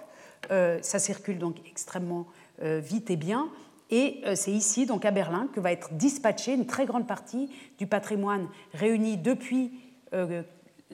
[0.51, 2.27] Euh, ça circule donc extrêmement
[2.61, 3.49] euh, vite et bien.
[3.89, 7.49] Et euh, c'est ici, donc à Berlin, que va être dispatchée une très grande partie
[7.77, 9.71] du patrimoine réuni depuis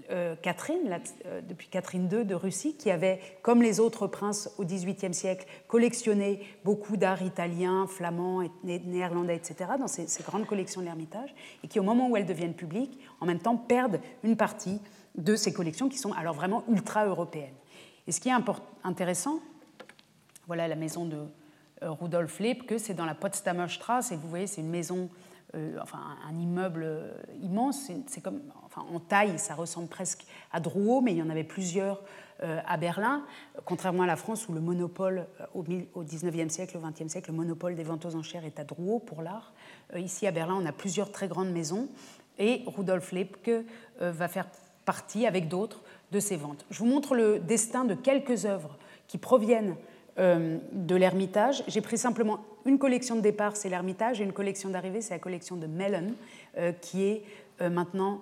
[0.10, 4.66] euh, Catherine, euh, depuis Catherine II de Russie, qui avait, comme les autres princes au
[4.66, 10.86] XVIIIe siècle, collectionné beaucoup d'art italien, flamand, néerlandais, etc., dans ces, ces grandes collections de
[10.86, 11.34] l'Ermitage,
[11.64, 14.82] et qui, au moment où elles deviennent publiques, en même temps perdent une partie
[15.16, 17.54] de ces collections qui sont alors vraiment ultra-européennes.
[18.08, 18.34] Et ce qui est
[18.84, 19.40] intéressant,
[20.48, 21.18] voilà la maison de
[21.84, 25.10] euh, Rudolf Lepke, c'est dans la Potsdamer Straße, et vous voyez, c'est une maison
[25.56, 27.12] euh, enfin, un immeuble euh,
[27.44, 27.92] immense.
[28.08, 28.42] C'est comme,
[28.76, 32.02] en taille, ça ressemble presque à Drouot, mais il y en avait plusieurs
[32.42, 33.24] euh, à Berlin,
[33.64, 37.38] contrairement à la France où le monopole au, au 19e siècle, au 20e siècle, le
[37.38, 39.54] monopole des ventes aux enchères est à Drouot pour l'art.
[39.96, 41.88] ici à Berlin, on a plusieurs très grandes maisons
[42.40, 43.52] et Rudolf Lepke
[44.00, 44.48] va faire
[44.86, 46.66] partie avec d'autres de ces ventes.
[46.72, 48.78] Je vous montre le destin de quelques œuvres
[49.08, 49.76] qui proviennent
[50.18, 51.64] de l'Ermitage.
[51.68, 55.20] J'ai pris simplement une collection de départ, c'est l'Ermitage, et une collection d'arrivée, c'est la
[55.20, 56.14] collection de Mellon,
[56.58, 57.24] euh, qui est
[57.62, 58.22] euh, maintenant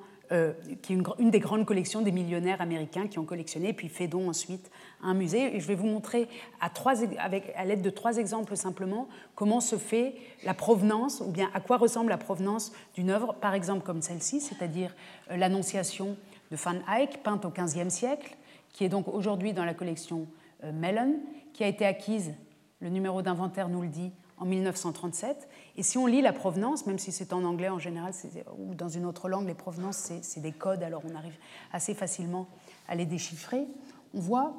[0.82, 4.30] qui est une, des grandes collections des millionnaires américains qui ont collectionné, puis fait don
[4.30, 4.72] ensuite
[5.04, 5.60] à un musée.
[5.60, 6.30] Je vais vous montrer
[6.62, 10.16] à, trois, avec, à l'aide de trois exemples simplement comment se fait
[10.46, 14.39] la provenance, ou bien à quoi ressemble la provenance d'une œuvre, par exemple comme celle-ci,
[14.39, 14.96] c'est-à-dire
[15.30, 16.16] l'Annonciation
[16.50, 18.38] de Van Eyck, peinte au XVe siècle,
[18.72, 20.28] qui est donc aujourd'hui dans la collection
[20.64, 21.18] Mellon,
[21.52, 22.32] qui a été acquise,
[22.80, 25.48] le numéro d'inventaire nous le dit, en 1937.
[25.78, 28.12] Et si on lit la provenance, même si c'est en anglais en général
[28.58, 31.38] ou dans une autre langue, les provenances, c'est des codes, alors on arrive
[31.72, 32.48] assez facilement
[32.89, 33.66] à les déchiffrer,
[34.14, 34.54] on voit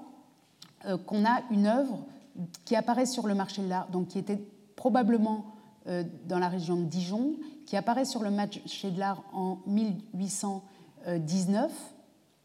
[0.87, 1.99] euh, qu'on a une œuvre
[2.65, 4.41] qui apparaît sur le marché de l'art, donc qui était
[4.77, 5.55] probablement
[5.89, 7.35] euh, dans la région de Dijon,
[7.67, 11.73] qui apparaît sur le marché de l'art en 1819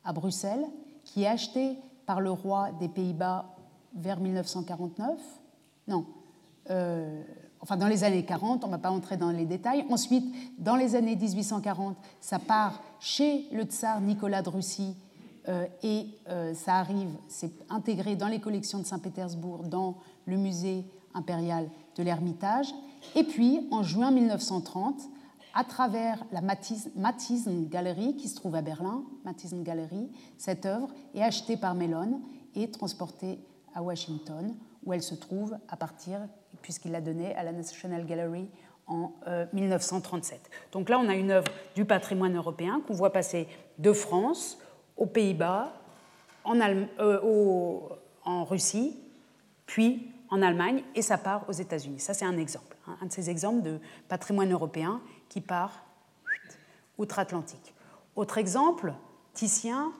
[0.04, 0.66] à Bruxelles,
[1.04, 1.78] qui est achetée
[2.08, 3.56] par le roi des Pays-Bas
[3.94, 5.20] vers 1949.
[5.88, 6.06] Non,
[6.70, 7.24] euh,
[7.60, 9.86] enfin dans les années 40, on ne va pas entrer dans les détails.
[9.90, 10.26] Ensuite,
[10.58, 14.96] dans les années 1840, ça part chez le tsar Nicolas de Russie
[15.48, 19.96] euh, et euh, ça arrive, c'est intégré dans les collections de Saint-Pétersbourg, dans
[20.26, 22.68] le musée impérial de l'Ermitage.
[23.16, 24.96] Et puis, en juin 1930,
[25.54, 26.90] à travers la Matisse,
[27.70, 32.22] Gallery qui se trouve à Berlin, Matisse Gallery, cette œuvre est achetée par Mellon
[32.54, 33.40] et transportée
[33.74, 34.54] à Washington,
[34.86, 36.20] où elle se trouve à partir,
[36.68, 38.50] puisqu'il l'a donnée à la National Gallery
[38.88, 39.14] en
[39.54, 40.38] 1937.
[40.38, 43.48] Euh, Donc là, on a une œuvre du patrimoine européen qu'on voit passer
[43.78, 44.60] de France
[44.98, 45.72] aux Pays-Bas,
[46.44, 47.80] en, euh,
[48.26, 49.00] Russie,
[49.66, 52.02] puis en Allemagne, et ça part aux États-Unis.
[52.02, 55.00] Ça, c'est un exemple, hein, un de ces exemples de patrimoine européen
[55.30, 55.86] qui part
[56.98, 57.74] outre-Atlantique.
[58.18, 58.94] Autre exemple,
[59.34, 59.94] Titien,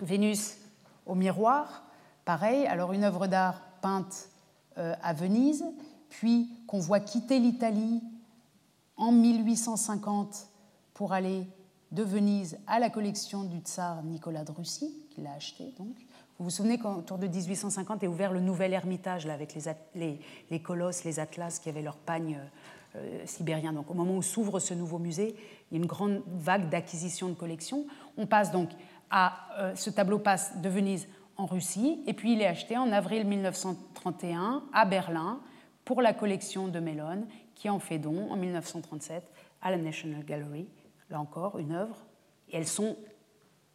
[0.00, 0.58] Vénus
[1.06, 1.84] au miroir,
[2.24, 4.30] Pareil, alors une œuvre d'art peinte
[4.76, 5.64] à Venise,
[6.08, 8.02] puis qu'on voit quitter l'Italie
[8.96, 10.48] en 1850
[10.94, 11.46] pour aller
[11.92, 15.96] de Venise à la collection du tsar Nicolas de Russie, qui l'a acheté donc.
[16.38, 19.56] Vous vous souvenez qu'autour de 1850 est ouvert le nouvel Ermitage là, avec
[19.94, 20.20] les,
[20.50, 22.38] les, colosses, les atlas qui avaient leur pagne
[22.94, 23.72] euh, sibérien.
[23.72, 25.34] Donc au moment où s'ouvre ce nouveau musée,
[25.70, 27.86] il y a une grande vague d'acquisition de collections.
[28.18, 28.68] On passe donc
[29.10, 32.92] à euh, ce tableau passe de Venise en Russie, et puis il est acheté en
[32.92, 35.40] avril 1931 à Berlin
[35.84, 39.22] pour la collection de Mellon, qui en fait don en 1937
[39.62, 40.68] à la National Gallery.
[41.10, 41.96] Là encore, une œuvre.
[42.48, 42.96] Et elles sont,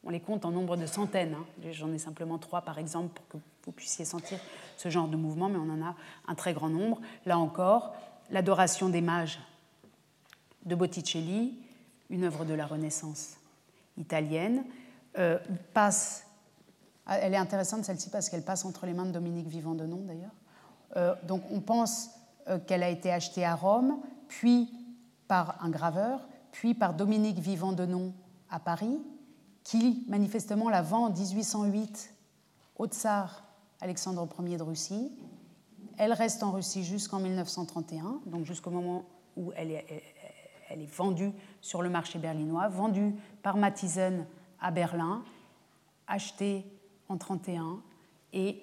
[0.04, 1.36] on les compte en nombre de centaines.
[1.36, 1.72] Hein.
[1.72, 4.40] J'en ai simplement trois par exemple pour que vous puissiez sentir
[4.78, 5.96] ce genre de mouvement, mais on en a
[6.28, 7.00] un très grand nombre.
[7.26, 7.94] Là encore,
[8.30, 9.40] l'adoration des mages
[10.66, 11.60] de Botticelli,
[12.10, 13.38] une œuvre de la Renaissance
[13.98, 14.66] italienne,
[15.18, 15.40] euh,
[15.74, 16.28] passe
[17.08, 20.02] elle est intéressante celle-ci parce qu'elle passe entre les mains de Dominique Vivant de Nom
[20.02, 20.36] d'ailleurs.
[20.98, 22.10] Euh, donc on pense
[22.48, 24.72] euh, qu'elle a été achetée à Rome, puis
[25.28, 28.14] par un graveur, puis par Dominique Vivant de Nom
[28.50, 29.00] à Paris,
[29.64, 32.14] qui manifestement la vend en 1808
[32.78, 33.44] au tsar
[33.80, 35.12] Alexandre Ier de Russie.
[35.98, 39.06] Elle reste en Russie jusqu'en 1931, donc jusqu'au moment
[39.38, 40.04] où elle est,
[40.70, 41.32] elle est, vendue
[41.62, 44.26] sur le marché berlinois, vendue par Matisen
[44.60, 45.24] à Berlin,
[46.08, 46.66] achetée
[47.12, 47.80] en 31
[48.34, 48.62] et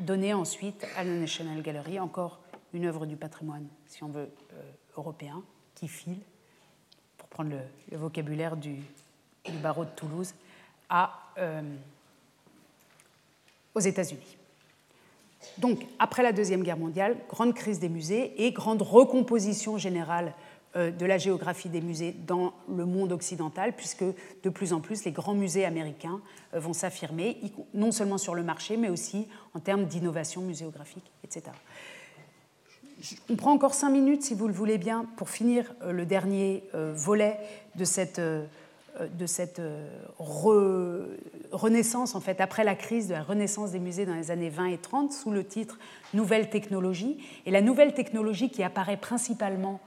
[0.00, 2.40] donné ensuite à la National Gallery, encore
[2.74, 4.28] une œuvre du patrimoine, si on veut,
[4.96, 5.42] européen,
[5.74, 6.18] qui file,
[7.16, 8.82] pour prendre le, vocabulaire du,
[9.62, 10.34] barreau de Toulouse,
[10.90, 11.32] à,
[13.74, 14.36] aux États-Unis.
[15.58, 20.45] Donc, après la Deuxième Guerre mondiale, grande crise des musées et grande recomposition générale euh,
[20.76, 24.04] de la géographie des musées dans le monde occidental, puisque
[24.42, 26.20] de plus en plus les grands musées américains
[26.54, 27.40] euh, vont s'affirmer,
[27.74, 31.52] non seulement sur le marché, mais aussi en termes d'innovation muséographique, etc.
[33.28, 36.64] On prend encore cinq minutes, si vous le voulez bien, pour finir euh, le dernier
[36.72, 37.38] volet
[37.74, 38.20] de cette
[39.00, 39.86] euh, de cette euh,
[41.52, 44.66] renaissance, en fait, après la crise de la renaissance des musées dans les années 20
[44.66, 45.78] et 30, sous le titre
[46.14, 47.18] Nouvelle technologie.
[47.46, 49.80] Et la nouvelle technologie qui apparaît principalement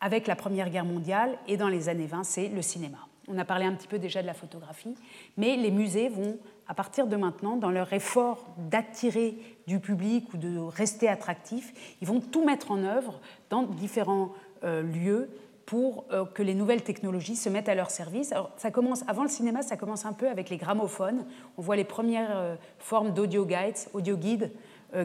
[0.00, 2.98] avec la Première Guerre mondiale et dans les années 20, c'est le cinéma.
[3.28, 4.94] On a parlé un petit peu déjà de la photographie,
[5.36, 6.38] mais les musées vont,
[6.68, 9.36] à partir de maintenant, dans leur effort d'attirer
[9.66, 13.20] du public ou de rester attractifs, ils vont tout mettre en œuvre
[13.50, 14.32] dans différents
[14.62, 15.28] euh, lieux
[15.64, 18.30] pour euh, que les nouvelles technologies se mettent à leur service.
[18.30, 21.26] Alors, ça commence, avant le cinéma, ça commence un peu avec les gramophones.
[21.56, 24.52] On voit les premières euh, formes d'audio guides, audio guides,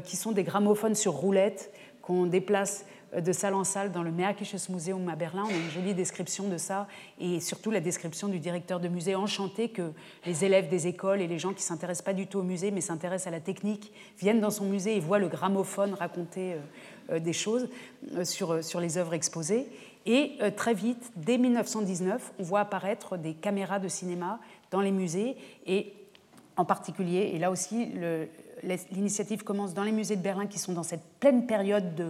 [0.06, 2.86] qui sont des gramophones sur roulettes qu'on déplace
[3.18, 5.44] de salle en salle dans le Märkisches Museum à Berlin.
[5.46, 6.88] On a une jolie description de ça
[7.20, 9.92] et surtout la description du directeur de musée enchanté que
[10.26, 12.72] les élèves des écoles et les gens qui ne s'intéressent pas du tout au musée
[12.72, 16.56] mais s'intéressent à la technique viennent dans son musée et voient le gramophone raconter
[17.12, 17.68] des choses
[18.24, 19.68] sur, sur les œuvres exposées.
[20.06, 24.40] Et euh, très vite, dès 1919, on voit apparaître des caméras de cinéma
[24.72, 25.36] dans les musées
[25.66, 25.94] et
[26.58, 27.92] en particulier, et là aussi,
[28.92, 32.10] l'initiative commence dans les musées de Berlin qui sont dans cette pleine période de,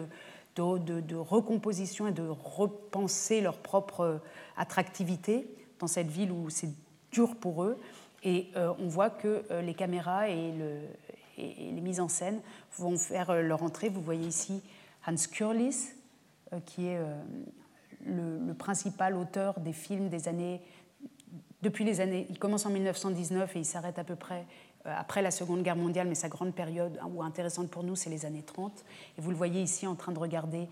[0.55, 4.17] de, recomposition et de repenser leur propre euh,
[4.57, 5.47] attractivité
[5.79, 6.69] dans cette ville où c'est
[7.11, 7.79] dur pour eux.
[8.23, 10.77] Et euh, on voit que les caméras et, le,
[11.37, 12.39] et, les mises en scène
[12.77, 13.89] vont faire leur entrée.
[13.89, 14.61] Vous voyez ici
[15.07, 15.93] Hans Kurlis,
[16.65, 16.99] qui est
[18.05, 20.61] le, principal auteur des films des années.
[21.61, 22.25] Depuis les années.
[22.29, 24.43] Il commence en 1919 et il s'arrête à peu près euh,
[24.85, 28.09] après la Seconde Guerre mondiale, mais sa grande période hein, ou intéressante pour nous, c'est
[28.09, 28.83] les années 30.
[29.17, 30.67] Et vous le voyez ici en train de regarder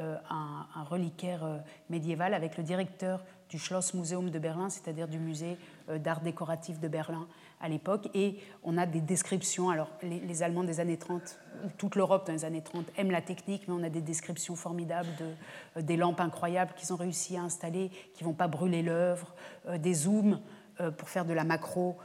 [0.00, 1.58] euh, un, reliquaire euh,
[1.88, 5.56] médiéval avec le directeur du Schloss Museum de Berlin, c'est-à-dire du musée
[5.88, 7.26] d'art décoratif de Berlin,
[7.64, 8.08] à l'époque.
[8.14, 9.70] Et on a des descriptions.
[9.70, 11.38] Alors, les, Allemands des années 30,
[11.78, 15.08] toute l'Europe dans les années 30 aiment la technique, mais on a des descriptions formidables
[15.18, 18.82] de, euh, des lampes incroyables qu'ils ont réussi à installer, qui ne vont pas brûler
[18.82, 19.34] l'œuvre,
[19.68, 20.40] euh, des zooms
[20.80, 21.96] euh, pour faire de la macro.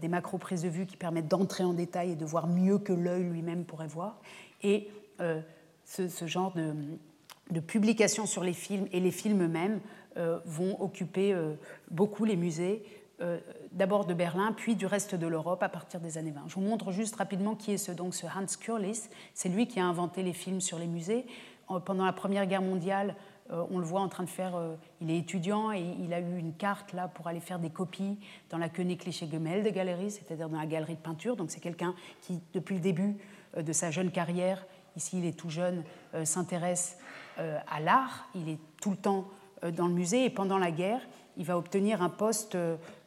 [0.00, 2.92] Des macro prises de vue qui permettent d'entrer en détail et de voir mieux que
[2.92, 4.20] l'œil lui-même pourrait voir.
[4.62, 4.88] Et
[5.84, 9.80] ce, genre de, publications sur les films et les films eux-mêmes
[10.44, 11.36] vont occuper
[11.90, 12.84] beaucoup les musées
[13.22, 13.38] euh,
[13.70, 16.42] d'abord de Berlin, puis du reste de l'Europe à partir des années 20.
[16.48, 19.08] Je vous montre juste rapidement qui est ce, donc, ce Hans Kurlis.
[19.32, 21.24] C'est lui qui a inventé les films sur les musées.
[21.86, 23.14] Pendant la Première Guerre mondiale, euh,
[23.50, 24.56] on le voit en train de faire.
[24.56, 27.70] Euh, il est étudiant et il a eu une carte là pour aller faire des
[27.70, 28.18] copies
[28.50, 31.36] dans la Königliche Galerie, c'est-à-dire dans la galerie de peinture.
[31.36, 33.16] Donc c'est quelqu'un qui, depuis le début
[33.56, 34.64] de sa jeune carrière,
[34.96, 35.82] ici il est tout jeune,
[36.24, 36.98] s'intéresse
[37.36, 38.28] à l'art.
[38.34, 39.28] Il est tout le temps
[39.76, 41.00] dans le musée et pendant la guerre,
[41.36, 42.56] il va obtenir un poste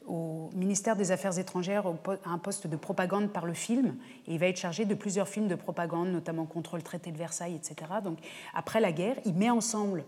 [0.08, 1.86] au ministère des Affaires étrangères
[2.26, 3.96] un poste de propagande par le film.
[4.28, 7.18] Et il va être chargé de plusieurs films de propagande, notamment contre le traité de
[7.18, 7.92] Versailles, etc.
[8.04, 8.20] Donc
[8.54, 10.04] après la guerre, il met ensemble euh,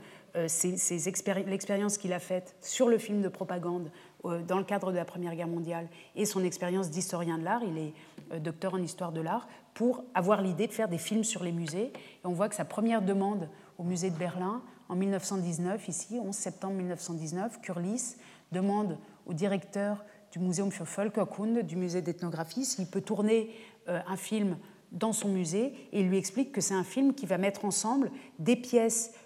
[1.46, 3.92] l'expérience qu'il a faite sur le film de propagande
[4.26, 7.62] euh, dans le cadre de la Première Guerre mondiale et son expérience d'historien de l'art.
[7.64, 7.94] Il est
[8.32, 11.52] euh, docteur en histoire de l'art pour avoir l'idée de faire des films sur les
[11.52, 11.92] musées.
[11.94, 16.34] Et on voit que sa première demande au musée de Berlin, en 1919, ici, 11
[16.34, 18.16] septembre 1919, Kurlis
[18.52, 23.52] demande au directeur du Museum für Völkerkunde, du musée d'ethnographie, s'il peut tourner
[23.88, 24.58] euh, un film
[24.92, 28.12] dans son musée et il lui explique que c'est un film qui va mettre ensemble
[28.40, 29.18] des pièces euh,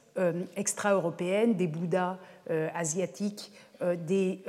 [0.55, 2.17] extra-européennes, des Bouddhas
[2.49, 3.51] euh, asiatiques,
[3.81, 4.43] des,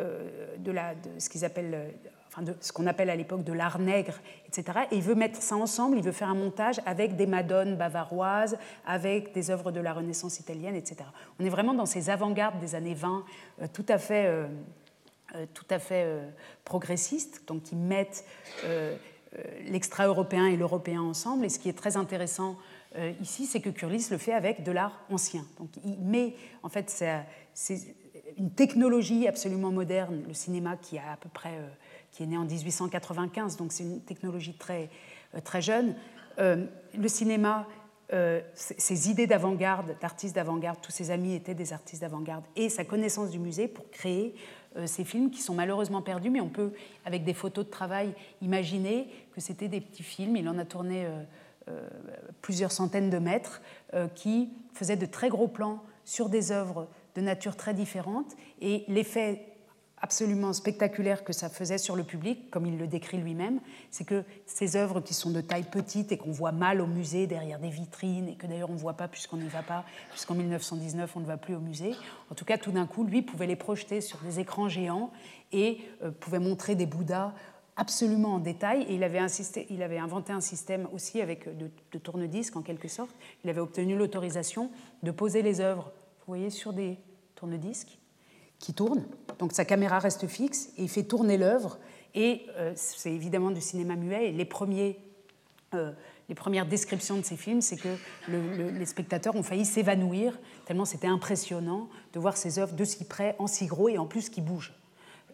[0.58, 1.28] de, la, de, ce
[2.28, 4.14] Enfin de ce qu'on appelle à l'époque de l'art nègre,
[4.46, 4.80] etc.
[4.90, 8.56] Et il veut mettre ça ensemble, il veut faire un montage avec des madones bavaroises,
[8.86, 10.96] avec des œuvres de la Renaissance italienne, etc.
[11.38, 13.24] On est vraiment dans ces avant-gardes des années 20,
[13.74, 14.48] tout à fait
[15.34, 16.28] euh, tout à fait euh,
[16.64, 18.26] progressistes, donc qui mettent
[18.64, 18.94] euh,
[19.66, 21.46] l'extra-européen et l'européen ensemble.
[21.46, 22.58] Et ce qui est très intéressant
[23.20, 25.44] ici, c'est que Curlis le fait avec de l'art ancien.
[25.58, 27.04] Donc il met, en fait,
[27.54, 27.94] c'est
[28.38, 31.58] une technologie absolument moderne, le cinéma qui a à peu près,
[32.10, 34.90] qui est né en 1895, donc c'est une technologie très,
[35.44, 35.94] très jeune.
[36.38, 37.66] le cinéma
[38.54, 43.30] ses idées d'avant-garde, d'artistes d'avant-garde, tous ses amis étaient des artistes d'avant-garde, et sa connaissance
[43.30, 44.34] du musée pour créer
[44.84, 46.72] ces films qui sont malheureusement perdus, mais on peut,
[47.06, 50.36] avec des photos de travail, imaginer que c'était des petits films.
[50.36, 51.06] Il en a tourné
[52.40, 53.62] plusieurs centaines de mètres
[54.14, 58.34] qui faisaient de très gros plans sur des œuvres de nature très différente.
[58.60, 59.52] Et l'effet
[60.02, 63.60] absolument spectaculaire que ça faisait sur le public, comme il le décrit lui-même,
[63.92, 67.28] c'est que ces œuvres qui sont de taille petite et qu'on voit mal au musée
[67.28, 70.34] derrière des vitrines, et que d'ailleurs on ne voit pas puisqu'on n'y va pas, puisqu'en
[70.34, 71.94] 1919 on ne va plus au musée,
[72.30, 75.12] en tout cas tout d'un coup, lui pouvait les projeter sur des écrans géants
[75.52, 77.32] et euh, pouvait montrer des Bouddhas
[77.76, 78.82] absolument en détail.
[78.82, 79.02] Et il
[79.82, 83.14] avait, inventé un système aussi avec de, de tourne-disques en quelque sorte.
[83.44, 84.70] Il avait obtenu l'autorisation
[85.02, 86.98] de poser les œuvres, vous voyez, sur des
[87.34, 87.98] tourne-disques
[88.62, 89.04] qui tourne.
[89.38, 91.78] Donc sa caméra reste fixe et il fait tourner l'œuvre.
[92.14, 94.28] Et euh, c'est évidemment du cinéma muet.
[94.28, 94.98] Et les, premiers,
[95.74, 95.92] euh,
[96.28, 97.96] les premières descriptions de ces films, c'est que
[98.28, 103.34] les spectateurs ont failli s'évanouir, tellement c'était impressionnant de voir ces œuvres de si près,
[103.38, 104.74] en si gros et en plus qui bougent.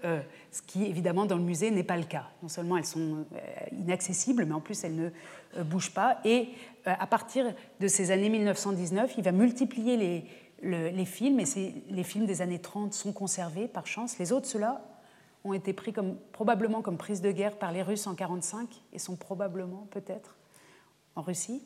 [0.05, 0.21] Euh,
[0.53, 2.27] ce qui évidemment dans le musée n'est pas le cas.
[2.43, 3.27] Non seulement elles sont
[3.73, 6.21] inaccessibles, mais en plus elles ne bougent pas.
[6.25, 6.51] Et
[6.85, 10.25] à partir de ces années 1919, il va multiplier
[10.63, 14.19] les, films, et les films des années 30 sont conservés par chance.
[14.19, 14.83] Les autres, ceux-là,
[15.45, 15.93] ont été pris
[16.33, 20.37] probablement comme prise de guerre par les Russes en 1945 et sont probablement, peut-être,
[21.15, 21.63] en Russie.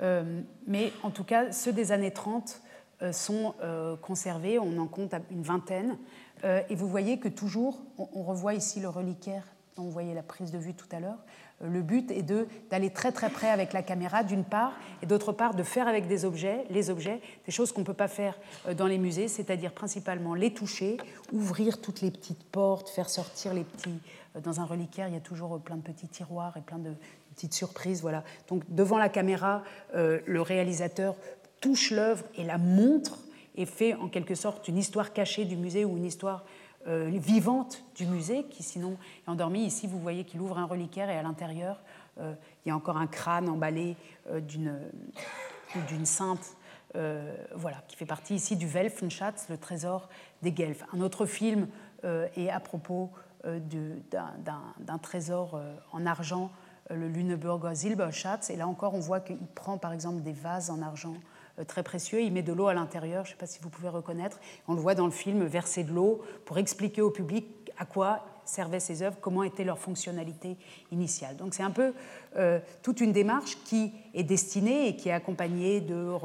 [0.00, 2.62] Euh, mais en tout cas, ceux des années 30
[3.02, 5.98] euh, sont euh, conservés, on en compte une vingtaine.
[6.44, 9.44] Et vous voyez que toujours, on revoit ici le reliquaire
[9.76, 11.18] dont vous voyez la prise de vue tout à l'heure,
[11.60, 12.24] le but est
[12.70, 14.72] d'aller très très près avec la caméra d'une part
[15.02, 17.94] et d'autre part de faire avec des objets, les objets, des choses qu'on ne peut
[17.94, 20.98] pas faire euh, dans les musées, c'est-à-dire principalement les toucher,
[21.32, 24.00] ouvrir toutes les petites portes, faire sortir les petits...
[24.36, 26.78] Euh, dans un reliquaire, il y a toujours euh, plein de petits tiroirs et plein
[26.78, 26.92] de
[27.34, 28.02] petites surprises.
[28.02, 28.22] Voilà.
[28.48, 29.62] Donc devant la caméra,
[29.94, 31.14] le réalisateur
[31.60, 33.18] touche l'œuvre et la montre
[33.58, 36.44] et fait en quelque sorte une histoire cachée du musée ou une histoire
[36.86, 38.96] euh, vivante du musée, qui sinon
[39.26, 39.64] est endormie.
[39.64, 41.82] Ici, vous voyez qu'il ouvre un reliquaire et à l'intérieur,
[42.20, 42.34] euh,
[42.64, 43.96] il y a encore un crâne emballé
[44.30, 46.56] euh, d'une sainte.
[46.94, 50.08] voilà, qui fait partie ici du Welfenschatz, le trésor
[50.42, 50.84] des Guelfes.
[50.94, 51.68] Un autre film
[52.04, 53.10] est à propos
[53.44, 55.60] d'un trésor
[55.92, 56.50] en argent,
[56.90, 58.50] le Lüneburger Silberschatz.
[58.50, 61.18] Et là encore, on voit qu'il prend par exemple des vases en argent euh,
[61.66, 62.20] très précieux.
[62.20, 64.38] Il met de l'eau à l'intérieur, je ne sais pas si vous pouvez reconnaître.
[64.68, 67.46] On le voit dans le film verser de l'eau pour expliquer au public
[67.78, 70.56] à quoi servaient ces œuvres, comment était leur fonctionnalité
[70.90, 71.36] initiale.
[71.36, 71.92] Donc c'est un peu
[72.36, 76.16] euh, toute une démarche qui est destinée et qui est accompagnée de,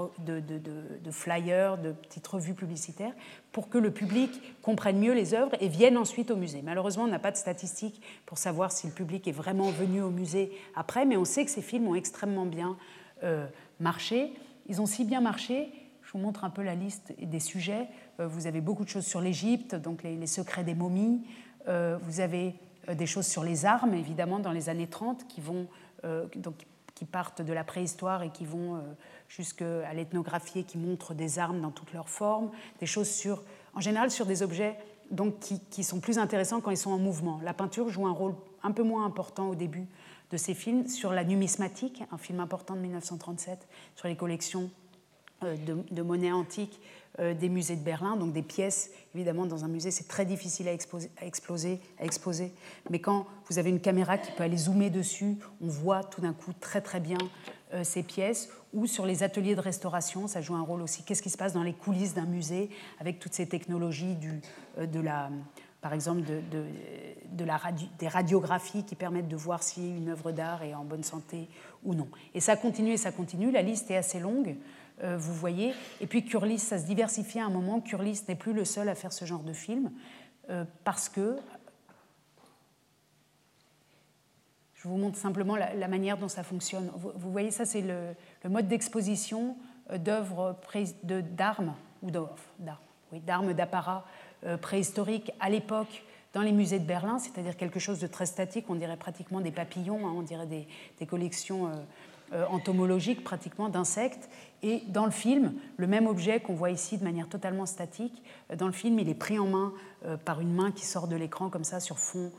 [1.12, 3.14] flyers, de petites revues publicitaires,
[3.52, 4.32] pour que le public
[4.62, 6.62] comprenne mieux les œuvres et vienne ensuite au musée.
[6.64, 10.10] Malheureusement, on n'a pas de statistiques pour savoir si le public est vraiment venu au
[10.10, 12.78] musée après, mais on sait que ces films ont extrêmement bien
[13.24, 13.46] euh,
[13.80, 14.34] marché.
[14.68, 15.70] Ils ont si bien marché,
[16.04, 17.88] je vous montre un peu la liste des sujets.
[18.20, 21.22] Euh, vous avez beaucoup de choses sur l'Égypte, donc les, secrets des momies.
[21.68, 22.56] Euh, vous avez
[22.90, 25.68] euh, des choses sur les armes, évidemment, dans les années 30, qui, vont,
[26.36, 28.82] donc, qui partent de la préhistoire et qui vont
[29.28, 32.52] jusqu'à l'ethnographie et qui montrent des armes dans toutes leurs formes.
[32.80, 33.44] Des choses sur,
[33.74, 34.78] en général sur des objets
[35.12, 37.40] donc, qui, qui sont plus intéressants quand ils sont en mouvement.
[37.44, 39.88] La peinture joue un rôle un peu moins important au début
[40.34, 44.72] de ces films, sur la numismatique, un film important de 1937, sur les collections
[45.44, 45.56] euh,
[45.92, 46.82] de, monnaie antique
[47.20, 48.90] euh, des musées de Berlin, donc des pièces.
[49.14, 52.52] Évidemment, dans un musée, c'est très difficile à, exposer, à, exposer, à exposer.
[52.90, 56.34] Mais quand vous avez une caméra qui peut aller zoomer dessus, on voit tout d'un
[56.34, 57.20] coup très très bien
[57.76, 58.50] euh, ces pièces.
[58.74, 61.04] Ou sur les ateliers de restauration, ça joue un rôle aussi.
[61.04, 64.42] Qu'est-ce qui se passe dans les coulisses d'un musée avec toutes ces technologies du,
[64.80, 65.30] de la
[65.84, 67.60] par exemple de, la
[68.00, 71.50] des radiographies qui permettent de voir si une œuvre d'art est en bonne santé
[71.84, 72.08] ou non.
[72.34, 74.56] Et ça continue et ça continue, la liste est assez longue,
[75.04, 75.74] euh, vous voyez.
[76.00, 78.96] Et puis Curlis, ça se diversifie à un moment, Curlis n'est plus le seul à
[78.96, 79.92] faire ce genre de film,
[80.50, 81.36] euh, parce que...
[84.76, 86.92] Je vous montre simplement la, manière dont ça fonctionne.
[86.96, 88.16] Vous, voyez, ça c'est le,
[88.50, 89.58] mode d'exposition
[89.92, 90.58] euh, d'œuvres
[91.04, 92.30] d'armes, ou d'armes,
[93.12, 94.06] oui, d'armes, d'apparats
[94.46, 96.04] euh, préhistorique à l'époque
[96.34, 99.52] dans les musées de Berlin, c'est-à-dire quelque chose de très statique, on dirait pratiquement des
[99.52, 101.72] papillons, hein, on dirait des, collections euh,
[102.34, 104.28] euh, entomologiques pratiquement d'insectes.
[104.62, 108.22] Et dans le film, le même objet qu'on voit ici de manière totalement statique,
[108.58, 109.74] dans le film, il est pris en main
[110.26, 112.32] par une main qui sort de l'écran comme ça sur fond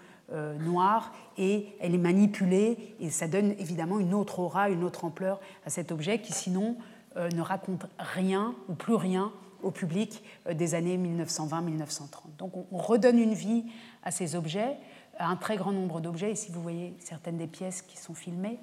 [0.60, 5.38] noir et elle est manipulée et ça donne évidemment une autre aura, une autre ampleur
[5.66, 6.76] à cet objet qui sinon
[7.16, 9.32] ne raconte rien ou plus rien
[9.64, 12.36] au public euh, des années 1920-1930.
[12.38, 13.64] Donc on redonne une vie
[14.02, 14.76] à ces objets,
[15.18, 16.32] à un très grand nombre d'objets.
[16.32, 18.58] Ici, vous voyez certaines des pièces qui sont filmées.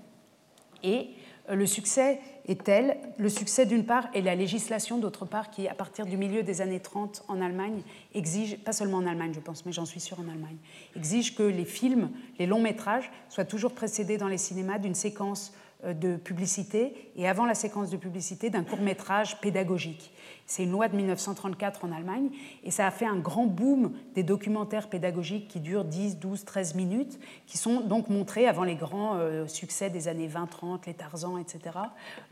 [0.84, 1.10] Et
[1.50, 5.74] le succès est tel, le succès d'une part et la législation d'autre part, qui à
[5.74, 7.82] partir du milieu des années 30 en Allemagne
[8.14, 10.58] exige, pas seulement en Allemagne je pense, mais j'en suis sûre en Allemagne,
[10.96, 12.10] exige que les films,
[12.40, 17.28] les longs métrages soient toujours précédés dans les cinémas d'une séquence euh, de publicité et
[17.28, 20.12] avant la séquence de publicité d'un court métrage pédagogique.
[20.52, 22.30] C'est une loi de 1934 en Allemagne
[22.66, 26.76] et ça a fait un grand boom des documentaires pédagogiques qui durent 10, 12, 13
[26.76, 31.38] minutes, qui sont donc montrés avant les grands euh, succès des années 20-30, les Tarzans,
[31.38, 31.78] etc.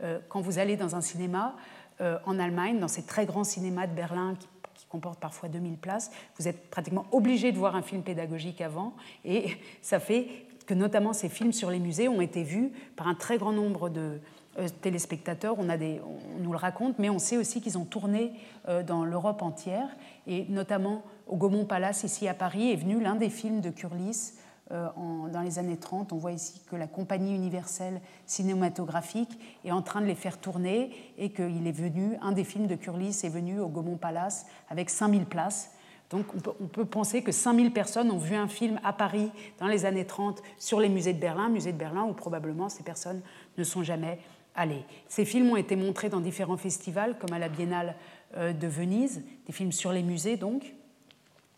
[0.02, 1.56] Euh, quand vous allez dans un cinéma
[2.02, 4.48] euh, en Allemagne, dans ces très grands cinémas de Berlin qui,
[4.88, 8.92] comportent parfois 2000 places, vous êtes pratiquement obligé de voir un film pédagogique avant
[9.24, 10.26] et ça fait
[10.70, 13.88] que notamment ces films sur les musées ont été vus par un très grand nombre
[13.88, 14.20] de,
[14.56, 17.84] euh, téléspectateurs, on, a des, on nous le raconte, mais on sait aussi qu'ils ont
[17.84, 18.34] tourné
[18.68, 19.88] euh, dans l'Europe entière,
[20.28, 24.34] et notamment au Gaumont Palace, ici à Paris, est venu l'un des films de Curlis
[24.70, 24.86] euh,
[25.32, 26.12] dans les années 30.
[26.12, 30.92] On voit ici que la compagnie universelle cinématographique est en train de les faire tourner
[31.18, 34.88] et qu'il est venu, un des films de Curlis est venu au Gaumont Palace avec
[34.88, 35.72] 5000 places.
[36.10, 36.26] Donc
[36.60, 39.30] on peut, penser que 5000 personnes ont vu un film à Paris
[39.60, 42.82] dans les années 30 sur les musées de Berlin, musée de Berlin où probablement ces
[42.82, 43.22] personnes
[43.56, 44.18] ne sont jamais
[44.56, 47.94] Allez, ces films ont été montrés dans différents festivals, comme à la Biennale
[48.36, 50.74] euh, de Venise, des films sur les musées donc,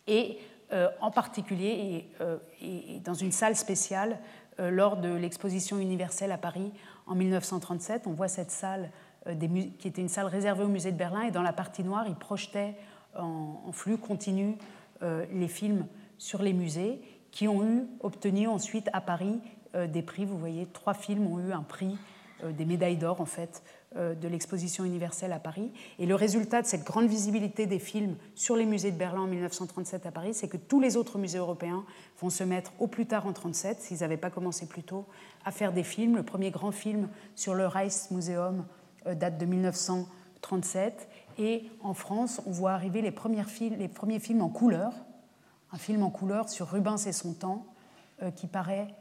[0.07, 0.39] et
[0.73, 4.19] euh, en particulier euh, et, dans une salle spéciale
[4.59, 6.71] lors de l'exposition universelle à Paris
[7.07, 8.07] en 1937.
[8.07, 8.91] On voit cette salle
[9.79, 12.15] qui était une salle réservée au musée de Berlin et dans la partie noire, ils
[12.15, 12.77] projetaient
[13.17, 14.57] en, flux continu
[15.01, 15.87] les films
[16.19, 19.41] sur les musées qui ont eu obtenu ensuite à Paris
[19.75, 20.25] des prix.
[20.25, 21.97] Vous voyez, trois films ont eu un prix
[22.45, 23.63] euh, des médailles d'or en fait
[23.97, 25.71] euh, de l'exposition universelle à Paris.
[25.99, 29.27] Et le résultat de cette grande visibilité des films sur les musées de Berlin en
[29.27, 31.85] 1937 à Paris, c'est que tous les autres musées européens
[32.21, 35.07] vont se mettre au plus tard en 1937, s'ils n'avaient pas commencé plus tôt,
[35.45, 36.17] à faire des films.
[36.17, 38.65] Le premier grand film sur le Reichsmuseum
[39.07, 41.09] euh, date de 1937.
[41.39, 44.93] Et en France, on voit arriver les, premiers films, les premiers films en couleur,
[45.73, 47.67] un film en couleur sur Rubens et son temps,
[48.37, 48.95] qui paraît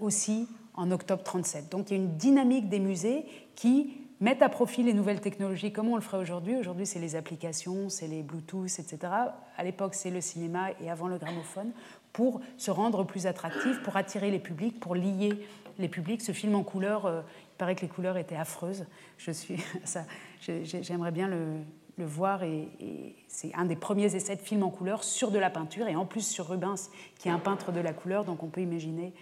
[0.00, 1.70] aussi en octobre 37.
[1.70, 5.72] Donc il y a une dynamique des musées qui mettent à profit les nouvelles technologies
[5.72, 6.56] comme on le ferait aujourd'hui.
[6.56, 9.12] Aujourd'hui, c'est les applications, c'est les Bluetooth, etc.
[9.56, 11.72] À l'époque, c'est le cinéma et avant le gramophone
[12.12, 15.46] pour se rendre plus attractif, pour attirer les publics, pour lier
[15.78, 16.22] les publics.
[16.22, 17.20] Ce film en couleur, euh,
[17.54, 18.84] il paraît que les couleurs étaient affreuses.
[19.16, 20.04] Je suis, ça,
[20.40, 21.60] j'aimerais bien le,
[21.96, 25.48] voir et, et c'est un des premiers essais de film en couleur sur de la
[25.48, 28.48] peinture et en plus sur Rubens, qui est un peintre de la couleur, donc on
[28.48, 29.14] peut imaginer